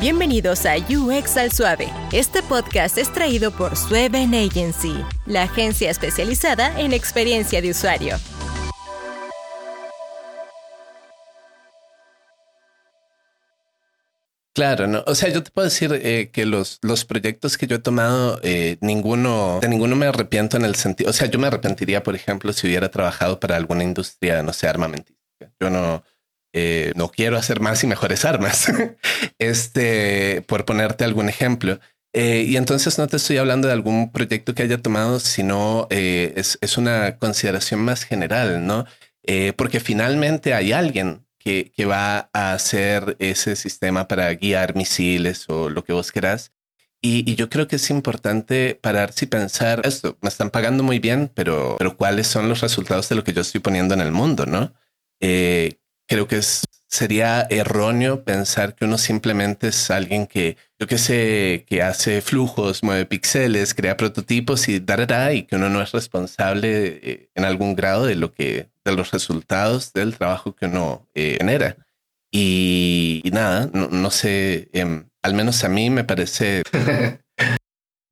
[0.00, 1.92] Bienvenidos a UX al Suave.
[2.10, 4.94] Este podcast es traído por Sueven Agency,
[5.26, 8.16] la agencia especializada en experiencia de usuario.
[14.54, 15.04] Claro, no.
[15.06, 18.40] O sea, yo te puedo decir eh, que los, los proyectos que yo he tomado,
[18.42, 21.10] eh, ninguno, de ninguno me arrepiento en el sentido.
[21.10, 24.66] O sea, yo me arrepentiría, por ejemplo, si hubiera trabajado para alguna industria, no sé,
[24.66, 25.52] armamentística.
[25.60, 26.02] Yo no,
[26.52, 28.72] eh, no quiero hacer más y mejores armas.
[29.38, 31.80] este, por ponerte algún ejemplo.
[32.12, 36.78] y entonces no te estoy hablando de algún proyecto que haya tomado, sino es, es,
[36.78, 38.86] una consideración más general, ¿no?
[39.56, 45.84] porque finalmente hay alguien que, va a hacer ese sistema para guiar misiles o lo
[45.84, 46.52] que vos querás.
[47.02, 50.18] Y, yo creo que es importante pararse y pensar esto.
[50.20, 53.40] Me están pagando muy bien, pero, pero ¿cuáles son los resultados de lo que yo
[53.40, 54.46] estoy poniendo en el mundo?
[54.46, 54.74] No
[55.20, 55.78] eh,
[56.10, 61.64] creo que es, sería erróneo pensar que uno simplemente es alguien que, yo que sé,
[61.68, 67.00] que hace flujos, mueve píxeles, crea prototipos y da, y que uno no es responsable
[67.02, 71.36] eh, en algún grado de lo que de los resultados del trabajo que uno eh,
[71.38, 71.76] genera.
[72.32, 76.62] Y, nada, no, sé, em, al menos a mí me parece,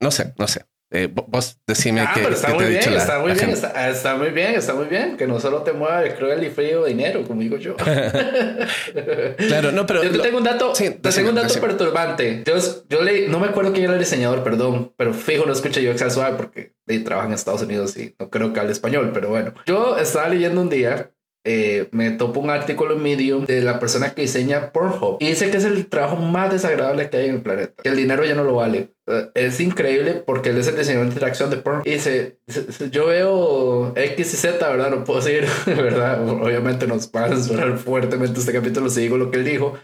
[0.00, 0.66] no sé, no sé.
[0.90, 4.74] Eh, vos decime ah, que, está muy bien, está muy bien, está, muy bien, está
[4.74, 7.76] muy bien, que no solo te mueva el cruel y frío dinero, como digo yo.
[9.36, 12.42] claro, no, pero yo te tengo un dato, te tengo un dato perturbante.
[12.46, 12.54] Yo,
[12.88, 15.90] yo le, no me acuerdo quién era el diseñador, perdón, pero fijo no escuché yo
[15.90, 16.72] Excel Suave porque
[17.04, 19.52] trabaja en Estados Unidos y no creo que hable español, pero bueno.
[19.66, 21.10] Yo estaba leyendo un día
[21.44, 25.50] eh, me topo un artículo en Medium de la persona que diseña Pornhub y dice
[25.50, 28.34] que es el trabajo más desagradable que hay en el planeta, que el dinero ya
[28.34, 28.94] no lo vale.
[29.06, 32.38] Eh, es increíble porque él es el diseñador de interacción de Pornhub y dice,
[32.90, 34.90] yo veo X y Z, ¿verdad?
[34.90, 36.28] No puedo seguir, ¿verdad?
[36.28, 39.74] Obviamente nos va a censurar fuertemente este capítulo si digo lo que él dijo.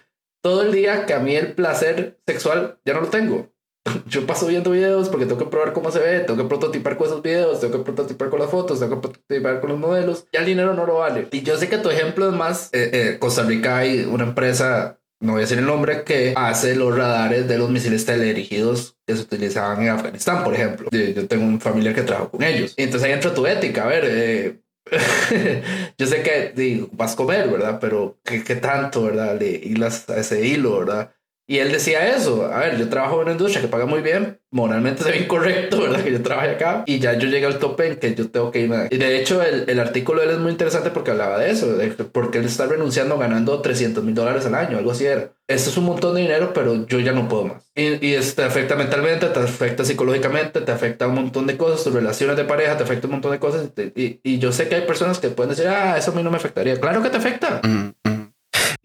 [0.43, 3.54] Todo el día que a mí el placer sexual ya no lo tengo
[4.07, 7.07] yo paso viendo videos porque tengo que probar cómo se ve, tengo que prototipar con
[7.07, 10.27] esos videos, tengo que prototipar con las fotos, tengo que prototipar con los modelos.
[10.33, 11.29] Ya el dinero no lo vale.
[11.31, 14.99] Y yo sé que tu ejemplo es más, eh, eh, Costa Rica hay una empresa,
[15.21, 19.17] no voy a decir el nombre, que hace los radares de los misiles teledirigidos que
[19.17, 20.89] se utilizaban en Afganistán, por ejemplo.
[20.91, 22.75] Yo tengo un familiar que trabaja con ellos.
[22.77, 24.61] Entonces ahí entra tu ética, a ver, eh,
[25.99, 27.79] yo sé que digo, vas a comer, ¿verdad?
[27.81, 29.39] Pero ¿qué, qué tanto, ¿verdad?
[29.39, 31.11] Le hilas ese hilo, ¿verdad?
[31.47, 34.41] Y él decía eso, a ver, yo trabajo en una industria que paga muy bien,
[34.51, 36.03] moralmente se ve incorrecto, ¿verdad?
[36.03, 38.61] Que yo trabaje acá y ya yo llegué al tope en que yo tengo que
[38.61, 38.89] irme.
[38.91, 41.77] Y de hecho el, el artículo de él es muy interesante porque hablaba de eso,
[41.77, 45.33] de porque él está renunciando ganando 300 mil dólares al año, algo así era.
[45.47, 47.71] Esto es un montón de dinero, pero yo ya no puedo más.
[47.75, 51.93] Y, y te afecta mentalmente, te afecta psicológicamente, te afecta un montón de cosas, tus
[51.93, 53.69] relaciones de pareja, te afecta un montón de cosas.
[53.95, 56.31] Y, y, yo sé que hay personas que pueden decir, ah, eso a mí no
[56.31, 56.81] me afectaría.
[56.81, 57.61] Claro que te afecta.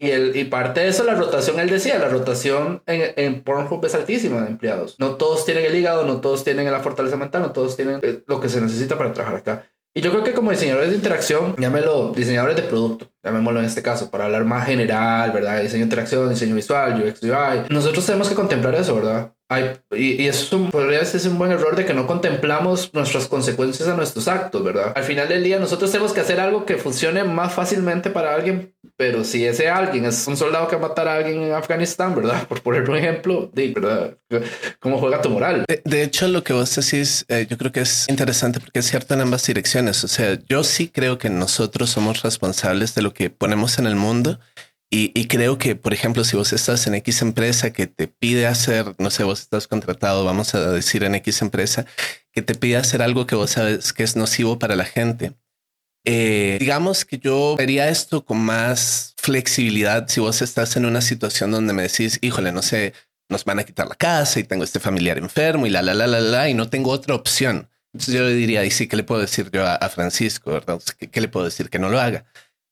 [0.00, 3.84] Y, el, y parte de eso, la rotación, él decía, la rotación en, en Pornhub
[3.84, 4.96] es altísima de empleados.
[4.98, 8.22] No todos tienen el hígado, no todos tienen la fortaleza mental, no todos tienen eh,
[8.26, 9.66] lo que se necesita para trabajar acá.
[9.92, 13.82] Y yo creo que como diseñadores de interacción, llámelo diseñadores de producto, llamémoslo en este
[13.82, 15.60] caso, para hablar más general, ¿verdad?
[15.60, 17.66] Diseño de interacción, diseño visual, UX, UI.
[17.68, 19.32] Nosotros tenemos que contemplar eso, ¿verdad?
[19.96, 23.26] y, y, eso es un, podría ser un buen error de que no contemplamos nuestras
[23.26, 24.92] consecuencias a nuestros actos, ¿verdad?
[24.94, 28.72] Al final del día nosotros tenemos que hacer algo que funcione más fácilmente para alguien,
[29.00, 32.14] pero si ese alguien es un soldado que va a matar a alguien en Afganistán,
[32.14, 32.46] ¿verdad?
[32.48, 34.18] Por poner un ejemplo, de, ¿verdad?
[34.78, 35.64] ¿Cómo juega tu moral?
[35.66, 39.14] De, hecho, lo que vos decís, eh, yo creo que es interesante porque es cierto
[39.14, 40.04] en ambas direcciones.
[40.04, 43.96] O sea, yo sí creo que nosotros somos responsables de lo que ponemos en el
[43.96, 44.38] mundo
[44.92, 48.96] y, creo que, por ejemplo, si vos estás en X empresa que te pide hacer,
[48.98, 51.86] no sé, vos estás contratado, vamos a decir en X empresa,
[52.32, 55.32] que te pide hacer algo que vos sabes que es nocivo para la gente.
[56.04, 61.50] Eh, digamos que yo vería esto con más flexibilidad si vos estás en una situación
[61.50, 62.94] donde me decís, híjole, no sé,
[63.28, 66.06] nos van a quitar la casa y tengo este familiar enfermo y la, la, la,
[66.06, 67.68] la, la, y no tengo otra opción.
[67.92, 70.52] Entonces yo le diría, y sí, ¿qué le puedo decir yo a, Francisco?
[70.52, 70.80] ¿verdad?
[71.10, 71.70] ¿Qué, le puedo decir?
[71.70, 72.24] Que no lo haga.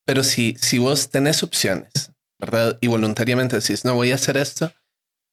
[0.04, 2.78] Pero si, si vos tenés opciones, ¿verdad?
[2.80, 4.72] Y voluntariamente decís, no voy a hacer esto.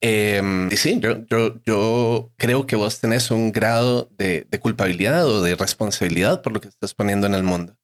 [0.02, 5.26] Em, y sí, yo, yo, yo, creo que vos tenés un grado de, de, culpabilidad
[5.26, 7.78] o de responsabilidad por lo que estás poniendo en el mundo.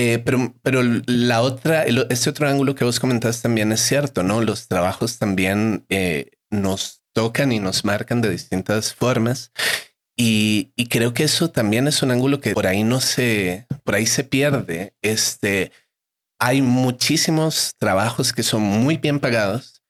[0.00, 4.40] Eh, pero, pero la otra, este otro ángulo que vos comentás también es cierto, ¿no?
[4.42, 9.50] Los trabajos también eh, nos tocan y nos marcan de distintas formas.
[10.16, 13.96] Y, y, creo que eso también es un ángulo que por ahí no se, por
[13.96, 14.94] ahí se pierde.
[15.02, 15.72] Este,
[16.38, 19.82] hay muchísimos trabajos que son muy bien pagados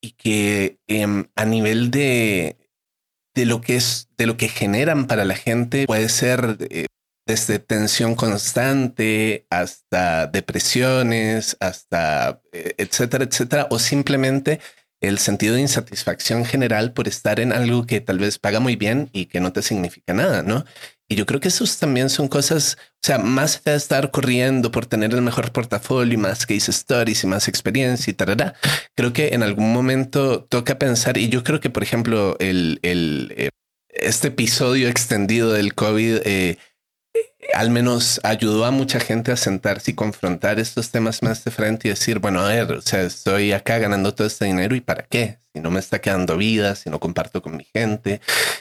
[0.00, 2.56] y que em, a nivel de,
[3.34, 6.86] de lo que es, de lo que generan para la gente puede ser eh,
[7.26, 14.60] desde tensión constante hasta depresiones, hasta eh, etcétera, etcétera, o simplemente
[15.00, 19.10] el sentido de insatisfacción general por estar en algo que tal vez paga muy bien
[19.12, 20.64] y que no te significa nada, ¿no?
[21.08, 24.86] Y yo creo que esos también son cosas, o sea, más de estar corriendo por
[24.86, 28.54] tener el mejor portafolio, más case stories y más experiencia y tal,
[28.94, 33.32] creo que en algún momento toca pensar, y yo creo que, por ejemplo, el, el
[33.36, 33.50] eh,
[33.88, 36.58] este episodio extendido del COVID eh,
[37.54, 41.88] al menos ayudó a mucha gente a sentarse y confrontar estos temas más de frente
[41.88, 45.04] y decir, bueno, a ver, o sea, estoy acá ganando todo este dinero y para
[45.04, 45.38] qué?
[45.52, 48.20] Si no me está quedando vida, si no comparto con mi gente,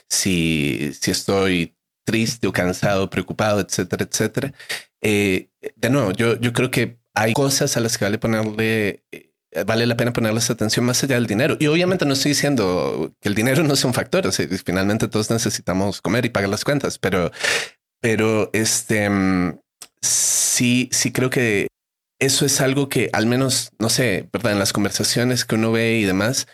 [0.09, 4.53] si, si estoy triste o cansado, preocupado, etcétera, etcétera.
[5.01, 9.31] Eh, de nuevo, yo, yo creo que hay cosas a las que vale ponerle, eh,
[9.65, 11.57] vale la pena ponerles atención más allá del dinero.
[11.59, 14.27] Y obviamente no estoy diciendo que el dinero no sea un factor.
[14.27, 17.31] O sea, finalmente todos necesitamos comer y pagar las cuentas, pero
[18.05, 19.57] pero este mm,
[19.99, 21.65] sí, sí creo que
[22.19, 24.51] eso es algo que al menos, no sé, ¿verdad?
[24.51, 26.45] En las conversaciones que uno ve y demás,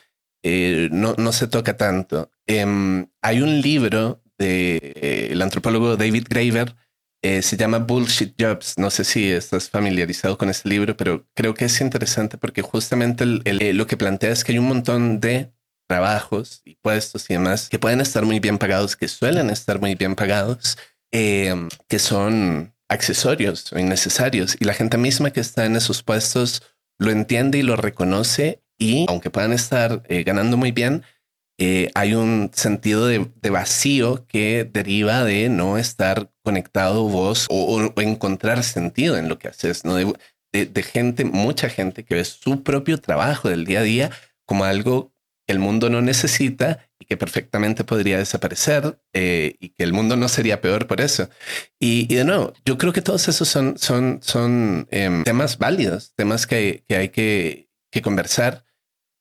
[0.46, 2.32] eh, no, no se toca tanto.
[2.48, 6.74] Em, hay un libro del de, eh, antropólogo David Graver,
[7.22, 8.78] eh, se llama Bullshit Jobs.
[8.78, 13.26] No sé si estás familiarizado con ese libro, pero creo que es interesante porque justamente
[13.26, 15.52] lo que plantea es que hay un montón de
[15.90, 19.96] trabajos y puestos y demás que pueden estar muy bien pagados, que suelen estar muy
[19.96, 20.78] bien pagados,
[21.14, 26.64] Em, que son accesorios o innecesarios y la gente misma que está en esos puestos
[27.00, 31.04] lo entiende y lo reconoce y aunque puedan estar eh, ganando muy bien,
[31.60, 38.64] eh, hay un sentido de, vacío que deriva de no estar conectado vos o, encontrar
[38.64, 39.96] sentido en lo que haces, ¿no?
[39.96, 44.12] De, de, gente, mucha gente que ve su propio trabajo del día a día
[44.46, 45.14] como algo
[45.46, 50.30] que el mundo no necesita que perfectamente podría desaparecer eh, y que el mundo no
[50.30, 51.30] sería peor por eso.
[51.78, 56.48] Y, de nuevo, yo creo que todos esos son, son, son em, temas válidos, temas
[56.48, 58.64] que, que hay que, que conversar.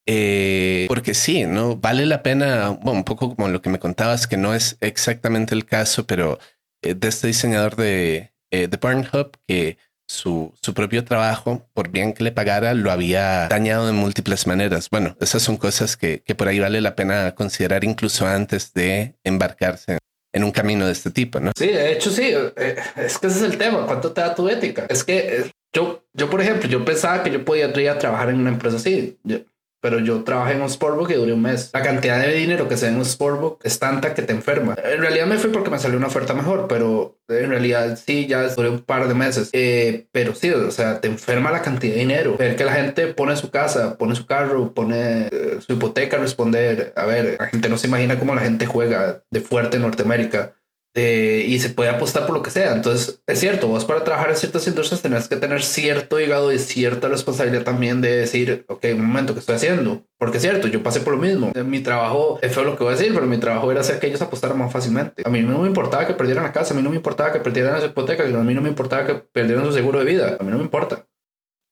[0.06, 1.78] Eh, porque sí, ¿no?
[1.78, 5.56] Vale la pena, bueno, un poco como lo que me contabas, que no es exactamente
[5.56, 6.38] el caso, pero
[6.82, 9.78] eh, de este diseñador de, de Pornhub que
[10.10, 14.90] su, su, propio trabajo, por bien que le pagara, lo había dañado de múltiples maneras.
[14.90, 19.14] Bueno, esas son cosas que, que por ahí vale la pena considerar incluso antes de
[19.22, 19.98] embarcarse
[20.32, 21.52] en un camino de este tipo, ¿no?
[21.56, 24.48] Sí, de hecho sí, eh, es que ese es el tema, ¿cuánto te da tu
[24.48, 24.86] ética?
[24.88, 28.50] Es que eh, yo, yo por ejemplo, yo pensaba que yo podía trabajar en una
[28.50, 29.18] empresa así.
[29.22, 29.38] Yo,
[29.80, 31.70] pero yo trabajé en un sportbook y duré un mes.
[31.72, 34.76] La cantidad de dinero que se da en un sportbook es tanta que te enferma.
[34.82, 38.48] En realidad me fui porque me salió una oferta mejor, pero en realidad sí, ya
[38.48, 39.50] duré un par de meses.
[39.52, 42.36] Eh, pero sí, o sea, te enferma la cantidad de dinero.
[42.36, 46.92] Ver que la gente pone su casa, pone su carro, pone eh, su hipoteca responder.
[46.96, 50.54] A ver, la gente no se imagina cómo la gente juega de fuerte en Norteamérica.
[50.94, 52.74] Eh, y se puede apostar por lo que sea.
[52.74, 56.58] Entonces, es cierto, vos para trabajar en ciertas industrias tenés que tener cierto hígado y
[56.58, 60.02] cierta responsabilidad también de decir, ok, un momento, ¿qué estoy haciendo?
[60.18, 61.52] Porque es cierto, yo pasé por lo mismo.
[61.64, 64.08] Mi trabajo, es feo lo que voy a decir, pero mi trabajo era hacer que
[64.08, 65.22] ellos apostaran más fácilmente.
[65.24, 67.38] A mí no me importaba que perdieran la casa, a mí no me importaba que
[67.38, 70.42] perdieran su hipoteca, a mí no me importaba que perdieran su seguro de vida, a
[70.42, 71.06] mí no me importa.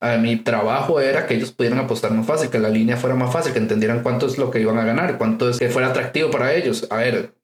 [0.00, 3.32] A mi trabajo era que ellos pudieran apostar más fácil, que la línea fuera más
[3.32, 6.30] fácil, que entendieran cuánto es lo que iban a ganar, cuánto es que fuera atractivo
[6.30, 6.86] para ellos.
[6.90, 7.34] A ver,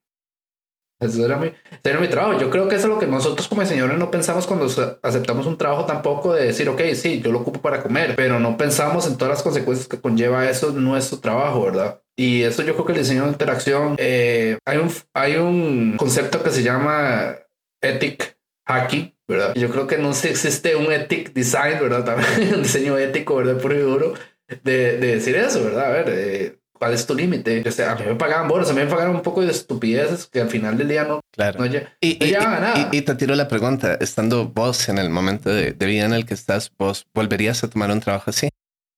[1.00, 1.52] eso era mi,
[1.82, 2.38] era mi trabajo.
[2.38, 4.66] Yo creo que eso es lo que nosotros como diseñadores no pensamos cuando
[5.02, 8.56] aceptamos un trabajo tampoco de decir, ok, sí, yo lo ocupo para comer, pero no
[8.56, 12.00] pensamos en todas las consecuencias que conlleva eso nuestro trabajo, ¿verdad?
[12.16, 16.42] Y eso yo creo que el diseño de interacción, eh, hay, un, hay un concepto
[16.42, 17.36] que se llama
[17.82, 19.54] ethic hacking, ¿verdad?
[19.54, 22.04] Yo creo que no existe un ethic design, ¿verdad?
[22.16, 23.60] También un diseño ético, ¿verdad?
[23.60, 24.14] Puro y duro
[24.62, 25.86] de, de decir eso, ¿verdad?
[25.86, 27.66] A ver, eh, ¿Cuál es tu límite?
[27.66, 30.26] O sea, a mí me pagaban bonos, a mí me pagaron un poco de estupideces
[30.26, 31.60] que al final del día no, claro.
[31.60, 32.90] no, y, y, nada.
[32.92, 36.34] Y, te tiro la pregunta, estando vos en el momento de, vida en el que
[36.34, 38.50] estás, ¿vos volverías a tomar un trabajo así?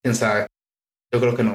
[0.02, 0.49] ¿Quién sabe?
[1.12, 1.55] Yo creo que no.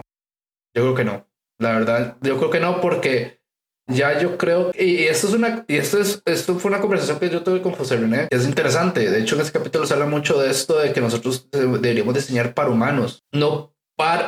[0.73, 1.27] Yo creo que no.
[1.59, 3.41] La verdad, yo creo que no porque
[3.87, 7.29] ya yo creo y, esto es una y esto es esto fue una conversación que
[7.29, 10.39] yo tuve con José René es interesante de hecho en ese capítulo se habla mucho
[10.39, 13.70] de esto de que nosotros deberíamos diseñar para humanos no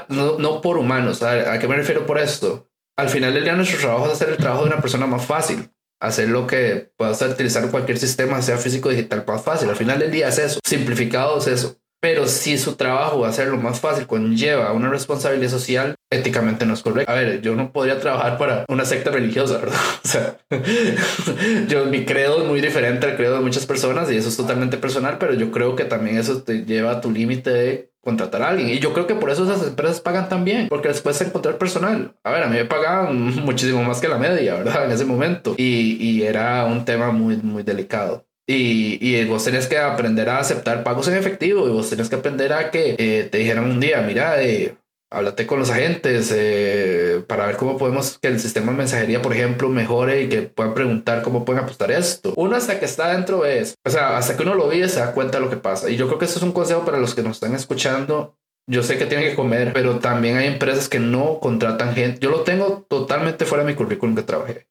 [0.09, 1.23] no, por humanos.
[1.23, 2.69] ¿A, qué me refiero por esto?
[2.97, 5.69] Al final del día nuestro trabajo es hacer el trabajo de una persona más fácil.
[6.01, 9.69] Hacer lo que pueda utilizar cualquier sistema, sea físico o digital, más fácil.
[9.69, 10.59] Al final del día es eso.
[10.63, 11.77] Simplificado es eso.
[12.03, 17.09] Pero si su trabajo, hacerlo más fácil, conlleva una responsabilidad social, éticamente no es correcto.
[17.09, 19.79] A ver, yo no podría trabajar para una secta religiosa, ¿verdad?
[20.03, 20.37] O sea,
[21.69, 24.75] yo, mi credo es muy diferente al credo de muchas personas y eso es totalmente
[24.75, 28.49] personal, pero yo creo que también eso te lleva a tu límite de contratar a
[28.49, 28.69] alguien.
[28.69, 31.57] Y yo creo que por eso esas empresas pagan tan bien, porque después de encontrar
[31.57, 32.13] personal.
[32.23, 34.85] A ver, a mí me pagaban muchísimo más que la media, ¿verdad?
[34.85, 35.55] En ese momento.
[35.57, 38.25] Y, y era un tema muy, muy delicado.
[38.45, 42.17] Y, y, vos tenés que aprender a aceptar pagos en efectivo y vos tenés que
[42.17, 44.75] aprender a que eh, te dijeran un día, mira, eh,
[45.13, 49.33] háblate con los agentes eh, para ver cómo podemos que el sistema de mensajería, por
[49.33, 52.33] ejemplo, mejore y que puedan preguntar cómo pueden apostar esto.
[52.35, 55.13] Uno hasta que está dentro es, o sea, hasta que uno lo vive se da
[55.13, 55.89] cuenta de lo que pasa.
[55.89, 58.35] Y yo creo que eso es un consejo para los que nos están escuchando.
[58.67, 62.19] Yo sé que tienen que comer, pero también hay empresas que no contratan gente.
[62.19, 64.67] Yo lo tengo totalmente fuera de mi currículum que trabajé.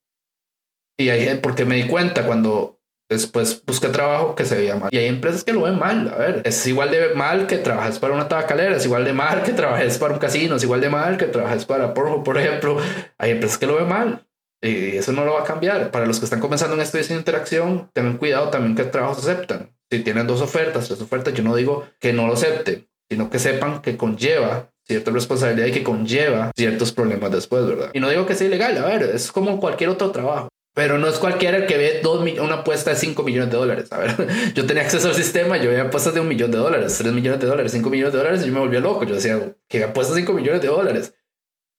[0.99, 2.82] Y hay porque me di cuenta cuando
[3.13, 4.89] Después busqué trabajo que se veía mal.
[4.91, 6.09] Y hay empresas que lo ven mal.
[6.09, 9.43] A ver, es igual de mal que trabajes para una tabacalera, es igual de mal
[9.43, 12.79] que trabajes para un casino, es igual de mal que trabajes para por ejemplo.
[13.19, 14.27] Hay empresas que lo ven mal.
[14.63, 15.91] Y eso no lo va a cambiar.
[15.91, 19.19] Para los que están comenzando en este diseño de interacción, tengan cuidado también qué trabajos
[19.19, 19.75] aceptan.
[19.91, 23.39] Si tienen dos ofertas, tres ofertas, yo no digo que no lo acepten, sino que
[23.39, 27.91] sepan que conlleva cierta responsabilidad y que conlleva ciertos problemas después, ¿verdad?
[27.93, 30.49] Y no digo que sea ilegal, a ver, es como cualquier otro trabajo.
[30.75, 33.93] Pero no es cualquiera el que ve dos, una apuesta de 5 millones de dólares.
[33.93, 34.17] A ver,
[34.55, 37.41] yo tenía acceso al sistema, yo veía apuestas de un millón de dólares, 3 millones
[37.41, 39.05] de dólares, 5 millones de dólares, y yo me volví loco.
[39.05, 41.15] Yo decía, que apuesta 5 millones de dólares.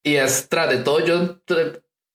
[0.03, 0.17] Y
[0.49, 1.41] tras de todo, yo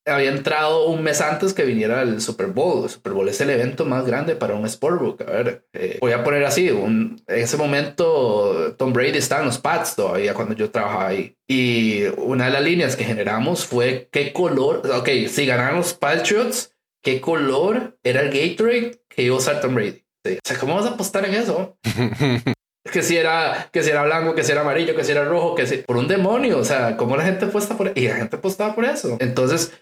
[0.08, 2.84] había entrado un mes antes que viniera el Super Bowl.
[2.84, 5.22] El Super Bowl es el evento más grande para un sportbook.
[5.22, 9.46] A ver, eh, voy a poner así: un, en ese momento, Tom Brady estaba en
[9.46, 11.36] los Pats todavía cuando yo trabajaba ahí.
[11.48, 14.82] Y una de las líneas que generamos fue qué color.
[14.94, 19.74] Ok, si ganaron los Patriots, qué color era el Gatorade que iba a usar Tom
[19.74, 20.04] Brady.
[20.26, 21.78] O sea, ¿cómo vas a apostar en eso?
[22.92, 25.54] que si era que si era blanco, que si era amarillo, que si era rojo,
[25.54, 28.36] que si por un demonio, o sea, cómo la gente apuesta por y la gente
[28.36, 29.16] apostaba por eso.
[29.20, 29.72] Entonces,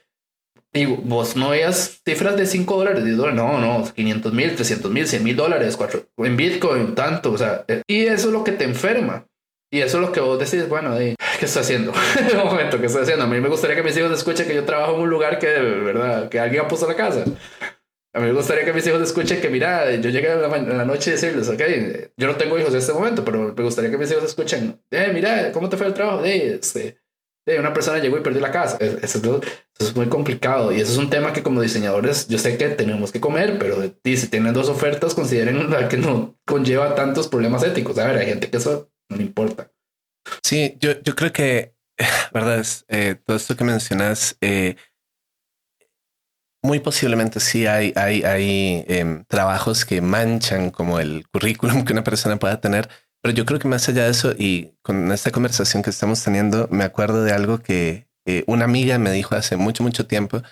[0.76, 4.90] y vos no veías cifras de 5 dólares, 10 dólares, no, no, 500 mil, 300
[4.90, 8.52] mil, 100 mil dólares, 4, en Bitcoin, tanto, o sea, y eso es lo que
[8.52, 9.26] te enferma.
[9.73, 11.92] Y eso es lo que vos decís, bueno, ¿qué estoy haciendo?
[12.33, 13.25] un momento, ¿qué estoy haciendo?
[13.25, 15.49] A mí me gustaría que mis hijos escuchen que yo trabajo en un lugar que,
[15.49, 16.28] ¿verdad?
[16.28, 17.25] Que alguien ha puesto la casa.
[18.14, 21.11] A mí me gustaría que mis hijos escuchen que, mira, yo llegué en la, noche
[21.11, 21.61] y decirles, ok,
[22.16, 25.11] yo no tengo hijos en este momento, pero me gustaría que mis hijos escuchen, eh,
[25.12, 26.23] mira, ¿cómo te fue el trabajo?
[26.23, 26.99] De, este,
[27.59, 28.76] una persona llegó y perdió la casa.
[28.81, 29.41] Eso,
[29.79, 33.12] es muy complicado y eso es un tema que como diseñadores yo sé que tenemos
[33.12, 37.99] que comer, pero si tienen dos ofertas, consideren que no conlleva tantos problemas éticos.
[37.99, 39.71] A ver, hay gente que eso no le importa.
[40.43, 41.75] Sí, yo, yo creo que,
[42.33, 44.76] verdad, es, eh, todo esto que mencionas, eh,
[46.62, 52.03] muy posiblemente sí hay, hay, hay em, trabajos que manchan como el currículum que una
[52.03, 52.88] persona pueda tener,
[53.26, 56.68] pero yo creo que más allá de eso y con esta conversación que estamos teniendo,
[56.71, 60.42] me acuerdo de algo que eh, una amiga me dijo hace mucho, mucho tiempo.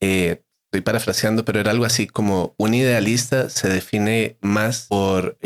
[0.00, 5.36] estoy parafraseando, pero era algo así como un idealista se define más por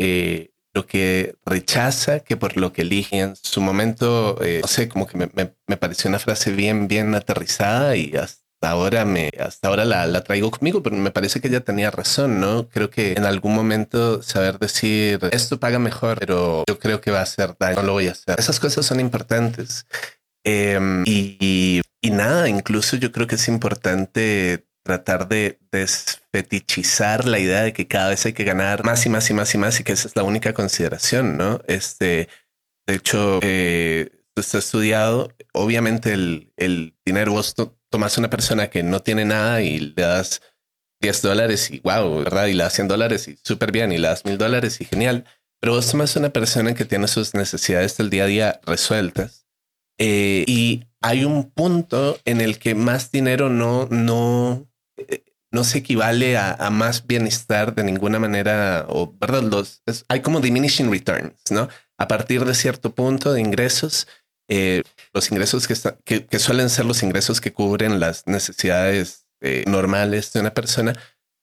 [0.73, 3.19] lo que rechaza que por lo que elige.
[3.19, 5.29] En su momento, eh, no sé, como que me,
[5.67, 10.23] me, pareció una frase bien, bien aterrizada y hasta ahora me, hasta ahora la, la,
[10.23, 12.67] traigo conmigo, pero me parece que ella tenía razón, ¿no?
[12.69, 17.19] Creo que en algún momento saber decir esto paga mejor, pero yo creo que va
[17.19, 18.39] a hacer daño, no lo voy a hacer.
[18.39, 19.85] Esas cosas son importantes.
[20.43, 27.61] Em, y, y nada, incluso yo creo que es importante tratar de desfetichizar la idea
[27.61, 29.83] de que cada vez hay que ganar más y más y más y más y
[29.83, 31.61] que esa es la única consideración, ¿no?
[31.67, 32.27] Este,
[32.87, 37.53] de hecho, eh, tú estás estudiado, obviamente el, el dinero, vos
[37.89, 40.41] tomas una persona que no tiene nada y le das
[41.01, 42.47] 10 dólares y wow, ¿verdad?
[42.47, 45.25] Y le das 100 dólares y súper bien y le das 1000 dólares y genial.
[45.61, 49.39] Pero vos tomas una persona que tiene sus necesidades del día a día resueltas
[49.99, 54.67] eh, y hay un punto en el que más dinero no, no,
[55.51, 60.89] no se equivale a, más bienestar de ninguna manera, o verdad, los, hay como diminishing
[60.89, 61.67] returns, ¿no?
[61.97, 64.07] A partir de cierto punto de ingresos,
[64.47, 70.41] eh, los ingresos que, suelen ser los ingresos que cubren las necesidades eh, normales de
[70.41, 70.93] una persona,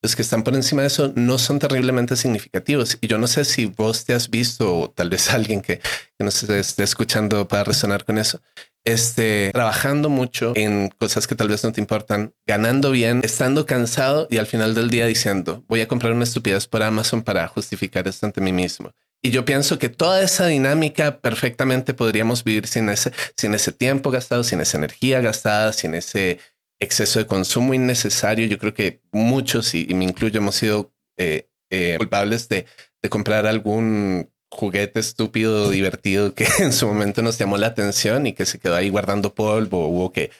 [0.02, 2.98] los que están por encima de eso no son terriblemente significativos.
[3.00, 6.24] Y yo no sé si vos te has visto, o tal vez alguien que, que
[6.24, 8.40] nos esté escuchando para resonar con eso,
[8.86, 14.28] este, trabajando mucho en cosas que tal vez no te importan, ganando bien, estando cansado
[14.30, 18.06] y al final del día diciendo, voy a comprar una estupidez por Amazon para justificar
[18.06, 18.92] esto ante mí mismo.
[19.22, 24.10] Y yo pienso que toda esa dinámica perfectamente podríamos vivir sin ese, sin ese tiempo
[24.10, 26.38] gastado, sin esa energía gastada, sin ese
[26.80, 28.46] exceso de consumo innecesario.
[28.46, 32.66] Yo creo que muchos, y, me incluyo, hemos sido eh, eh, culpables de,
[33.02, 38.32] de comprar algún juguete estúpido, divertido que en su momento nos llamó la atención y
[38.32, 40.30] que se quedó ahí guardando polvo, hubo que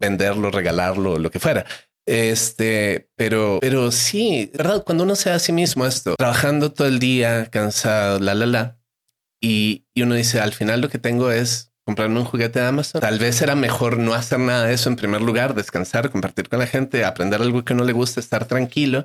[0.00, 1.64] venderlo, regalarlo, lo que fuera.
[2.06, 6.98] Este, pero, pero sí, verdad, cuando uno se a sí mismo esto, trabajando todo el
[6.98, 8.78] día, cansado, la, la, la,
[9.42, 13.00] y, y uno dice, al final lo que tengo es comprarme un juguete de Amazon.
[13.00, 16.58] Tal vez era mejor no hacer nada de eso en primer lugar, descansar, compartir con
[16.58, 19.04] la gente, aprender algo que no le gusta, estar tranquilo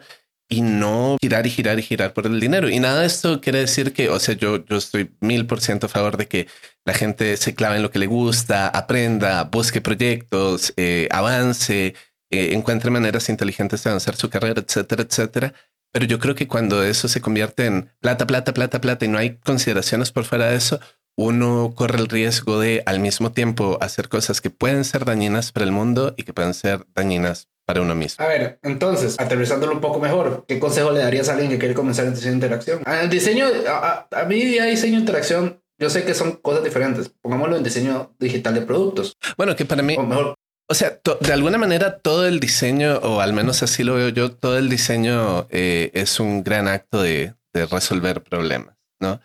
[0.50, 2.70] y no girar y girar y girar por el dinero.
[2.70, 5.86] Y nada de esto quiere decir que, o sea, yo, yo estoy mil por ciento
[5.86, 6.48] a favor de que
[6.86, 11.94] la gente se clave en lo que le gusta, aprenda, busque proyectos, eh, avance,
[12.32, 15.54] eh, encuentre maneras inteligentes de avanzar su carrera, etcétera, etcétera.
[15.92, 19.18] Pero yo creo que cuando eso se convierte en plata, plata, plata, plata y no
[19.18, 20.80] hay consideraciones por fuera de eso,
[21.18, 25.66] uno corre el riesgo de al mismo tiempo hacer cosas que pueden ser dañinas para
[25.66, 28.24] el mundo y que pueden ser dañinas para uno mismo.
[28.24, 31.74] A ver, entonces, aterrizándolo un poco mejor, ¿qué consejo le darías a alguien que quiere
[31.74, 32.82] comenzar en diseño de interacción?
[32.86, 37.10] Ah, el diseño, a, mí ya diseño de interacción, yo sé que son cosas diferentes.
[37.22, 39.18] Pongámoslo en diseño digital de productos.
[39.38, 40.36] Bueno, que para mí, o mejor,
[40.70, 44.32] o sea, de alguna manera todo el diseño, o al menos así lo veo yo,
[44.32, 49.20] todo el diseño eh, es un gran acto de, de resolver problemas, ¿no?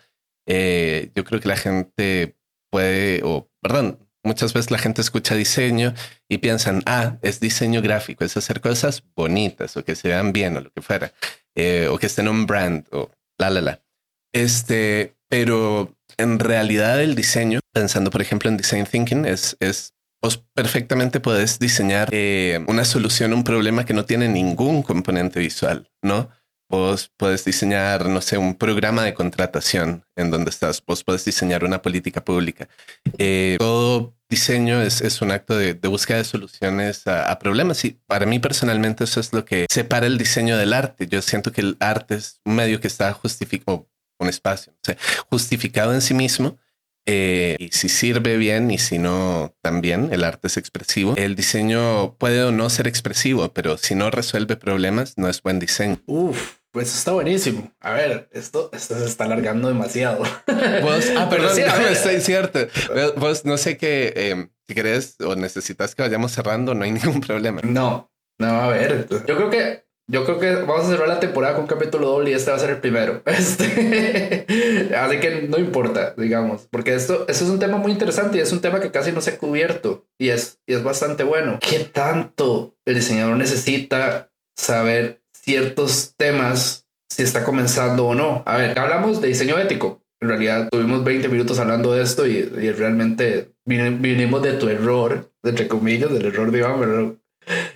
[0.47, 2.35] Eh, yo creo que la gente
[2.69, 5.93] puede, o perdón, Muchas veces la gente escucha diseño
[6.27, 10.57] y piensan, ah, es diseño gráfico, es hacer cosas bonitas o que se vean bien
[10.57, 11.13] o lo que fuera,
[11.53, 13.83] eh, o que estén en un brand o la, la, la.
[14.33, 19.93] Este, pero en realidad el diseño, pensando por ejemplo en design thinking, es, es
[20.25, 25.39] vos perfectamente puedes diseñar eh, una solución a un problema que no tiene ningún componente
[25.39, 26.29] visual, ¿no?
[26.67, 30.83] Vos puedes diseñar, no sé, un programa de contratación en donde estás.
[30.83, 32.67] Vos puedes diseñar una política pública.
[33.19, 37.91] Eh, todo diseño es, es, un acto de, de búsqueda de soluciones a, problemas y
[38.07, 41.05] para mí personalmente eso es lo que separa el diseño del arte.
[41.05, 44.73] Yo siento que el arte es un medio que está justificado, un espacio,
[45.29, 46.57] justificado en sí mismo.
[47.05, 51.13] Eh, y si sirve bien y si no también, el arte es expresivo.
[51.17, 55.59] El diseño puede o no ser expresivo, pero si no resuelve problemas, no es buen
[55.59, 56.01] diseño.
[56.07, 57.71] Uf, pues está buenísimo.
[57.79, 60.19] A ver, esto, esto se está alargando demasiado.
[60.81, 62.59] Vos, ah, perdón, sí, no, estoy cierto.
[63.17, 67.21] Vos no sé qué, eh, si querés o necesitas que vayamos cerrando, no hay ningún
[67.21, 67.61] problema.
[67.63, 71.55] No, no, a ver, yo creo que yo creo que vamos a cerrar la temporada
[71.55, 73.21] con un capítulo doble y este va a ser el primero.
[73.35, 78.41] Este, así que no importa, digamos, porque esto, esto es un tema muy interesante y
[78.41, 81.59] es un tema que casi no se ha cubierto y es, y es bastante bueno.
[81.61, 88.43] ¿Qué tanto el diseñador necesita saber ciertos temas si está comenzando o no.
[88.45, 90.01] A ver, hablamos de diseño ético.
[90.19, 95.67] En realidad tuvimos 20 minutos hablando de esto y, realmente vinimos de tu error, entre
[95.67, 97.17] comillas, del error de Iván, pero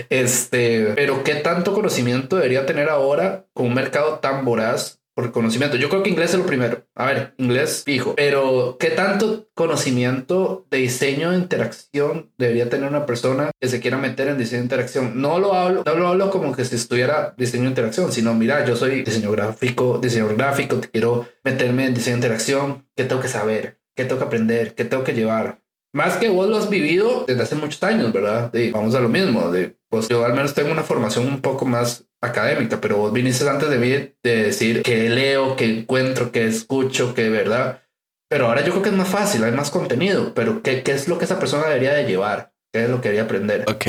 [0.10, 5.76] este, pero qué tanto conocimiento debería tener ahora con un mercado tan voraz por conocimiento.
[5.76, 6.86] Yo creo que inglés es lo primero.
[6.96, 8.16] A ver, inglés fijo.
[8.16, 13.98] Pero, ¿qué tanto conocimiento de diseño de interacción debería tener una persona que se quiera
[13.98, 15.22] meter en diseño de interacción?
[15.22, 18.66] No lo hablo, no lo hablo como que si estuviera diseño de interacción, sino mira,
[18.66, 22.88] yo soy diseño gráfico, diseño gráfico, quiero meterme en diseño de interacción.
[22.96, 23.80] ¿Qué tengo que saber?
[23.96, 24.76] ¿Qué tengo que aprender?
[24.76, 25.60] ¿Qué tengo que llevar?
[25.94, 28.52] Más que vos lo has vivido desde hace muchos años, ¿verdad?
[28.72, 29.52] vamos a lo mismo.
[29.52, 33.48] De, pues yo al menos tengo una formación un poco más académica, pero vos viniste
[33.50, 33.90] antes de mí
[34.24, 37.82] de decir que leo, que encuentro, que escucho, que verdad.
[38.30, 41.08] Pero ahora yo creo que es más fácil, hay más contenido, pero ¿qué, qué es
[41.08, 42.54] lo que esa persona debería de llevar?
[42.72, 43.66] ¿Qué es lo que debería aprender?
[43.68, 43.88] Ok.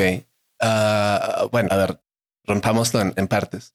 [0.62, 2.00] Uh, bueno, a ver,
[2.44, 3.74] rompámoslo en, partes.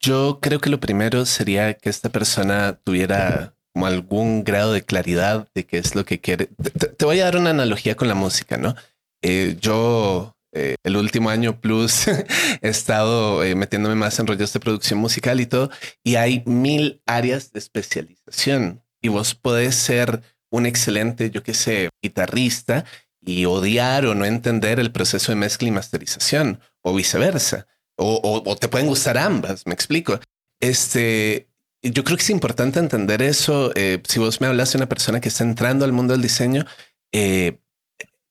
[0.00, 5.50] Yo creo que lo primero sería que esta persona tuviera como algún grado de claridad
[5.54, 6.46] de qué es lo que quiere.
[6.46, 8.74] Te, te voy a dar una analogía con la música, ¿no?
[9.20, 12.08] Eh, yo eh, el último año plus
[12.62, 15.68] he estado eh, metiéndome más en rollos de producción musical y todo,
[16.02, 21.90] y hay mil áreas de especialización y vos podés ser un excelente, yo qué sé,
[22.02, 22.86] guitarrista
[23.20, 27.66] y odiar o no entender el proceso de mezcla y masterización o viceversa,
[27.98, 30.18] o, te pueden gustar ambas, me explico.
[30.62, 31.50] Este,
[31.92, 33.72] yo creo que es importante entender eso.
[33.74, 36.64] Eh, si vos me hablas de una persona que está entrando al mundo del diseño,
[37.12, 37.60] eh,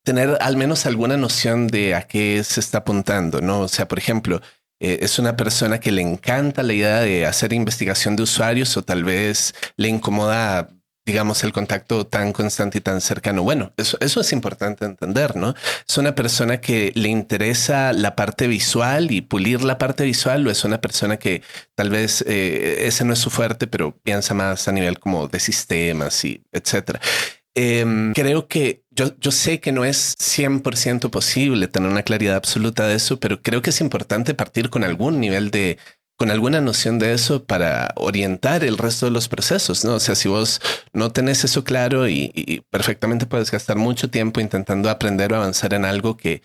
[0.03, 3.61] tener al menos alguna noción de a qué se está apuntando, ¿no?
[3.61, 4.41] O sea, por ejemplo,
[4.79, 8.83] eh, es una persona que le encanta la idea de hacer investigación de usuarios o
[8.83, 10.69] tal vez le incomoda,
[11.05, 13.43] digamos, el contacto tan constante y tan cercano.
[13.43, 15.53] Bueno, eso, eso es importante entender, ¿no?
[15.87, 20.51] Es una persona que le interesa la parte visual y pulir la parte visual o
[20.51, 21.43] es una persona que
[21.75, 25.39] tal vez eh, ese no es su fuerte, pero piensa más a nivel como de
[25.39, 26.99] sistemas y etcétera.
[27.57, 32.85] Em, creo que yo, yo sé que no es 100% posible tener una claridad absoluta
[32.85, 35.77] de eso, pero creo que es importante partir con algún nivel de,
[36.17, 39.95] con alguna noción de eso para orientar el resto de los procesos, ¿no?
[39.95, 40.61] O sea, si vos
[40.93, 45.85] no tenés eso claro y, perfectamente puedes gastar mucho tiempo intentando aprender o avanzar en
[45.85, 46.41] algo que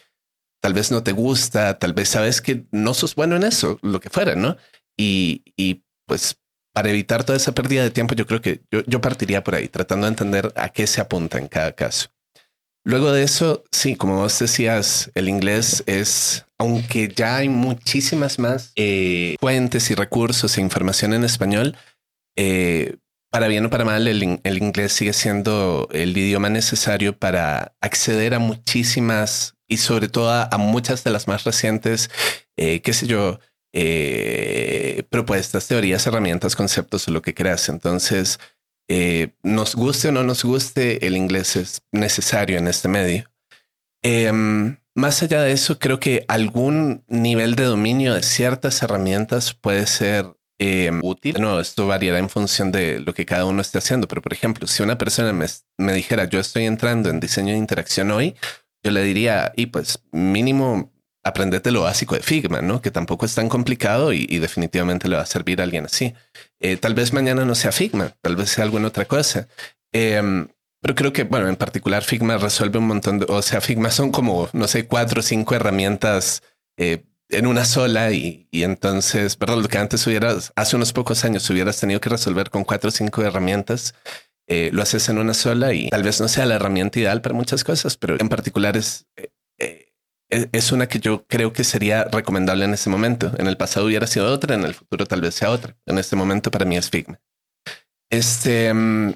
[0.60, 4.00] tal vez no te gusta, tal vez sabes que no sos bueno en eso, lo
[4.00, 4.56] que fuera, ¿no?
[4.96, 6.40] Y, y pues
[6.72, 10.06] para evitar toda esa pérdida de tiempo, yo creo que yo, partiría por ahí, tratando
[10.06, 12.08] de entender a qué se apunta en cada caso.
[12.84, 18.72] Luego de eso, sí, como vos decías, el inglés es aunque ya hay muchísimas más
[18.76, 21.74] eh, fuentes y recursos e información en español,
[22.36, 22.98] eh,
[23.30, 28.40] para bien o para mal, el, inglés sigue siendo el idioma necesario para acceder a
[28.40, 32.10] muchísimas y sobre todo a, muchas de las más recientes,
[32.58, 33.40] eh, qué sé yo,
[35.08, 37.70] propuestas, teorías, herramientas, conceptos o lo que creas.
[37.70, 38.38] Entonces,
[39.42, 43.30] nos guste o no nos guste, el inglés es necesario en este medio.
[44.02, 49.86] Em, más allá de eso, creo que algún nivel de dominio de ciertas herramientas puede
[49.86, 51.36] ser em, útil.
[51.40, 54.66] No, esto variará en función de lo que cada uno esté haciendo, pero por ejemplo,
[54.66, 55.46] si una persona me,
[55.78, 58.34] me dijera yo estoy entrando en diseño de interacción hoy,
[58.82, 62.80] yo le diría, y pues mínimo aprendete lo básico de Figma, ¿no?
[62.80, 66.14] Que tampoco es tan complicado y, definitivamente le va a servir a alguien así.
[66.60, 69.48] Eh, tal vez mañana no sea Figma, tal vez sea alguna otra cosa.
[69.92, 70.48] Em,
[70.80, 74.10] pero creo que, bueno, en particular Figma resuelve un montón de, o sea, Figma son
[74.10, 76.42] como, no sé, cuatro o cinco herramientas
[76.78, 79.58] eh, en una sola y, y, entonces, ¿verdad?
[79.58, 82.90] Lo que antes hubieras, hace unos pocos años hubieras tenido que resolver con cuatro o
[82.90, 83.94] cinco herramientas,
[84.52, 87.36] eh, lo haces en una sola y tal vez no sea la herramienta ideal para
[87.36, 89.30] muchas cosas, pero en particular es, eh,
[90.28, 93.32] eh, es una que yo creo que sería recomendable en este momento.
[93.38, 95.76] En el pasado hubiera sido otra, en el futuro tal vez sea otra.
[95.86, 97.20] En este momento para mí es Figma.
[98.10, 99.12] Este, mm,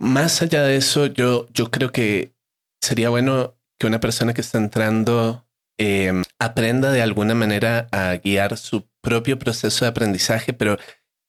[0.00, 2.32] más allá de eso, yo, yo creo que
[2.82, 5.46] sería bueno que una persona que está entrando
[5.78, 10.76] em, aprenda de alguna manera a guiar su propio proceso de aprendizaje, pero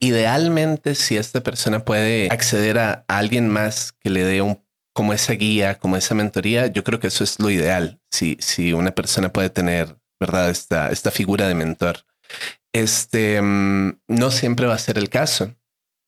[0.04, 4.60] Idealmente, si esta persona puede acceder a, alguien más que le dé un
[4.94, 8.02] como esa guía, como esa mentoría, yo creo que eso es lo ideal.
[8.12, 10.50] Si, si una persona puede tener, ¿verdad?
[10.50, 12.00] Esta, esta figura de mentor.
[12.74, 15.56] Este mm, no siempre va a ser el caso.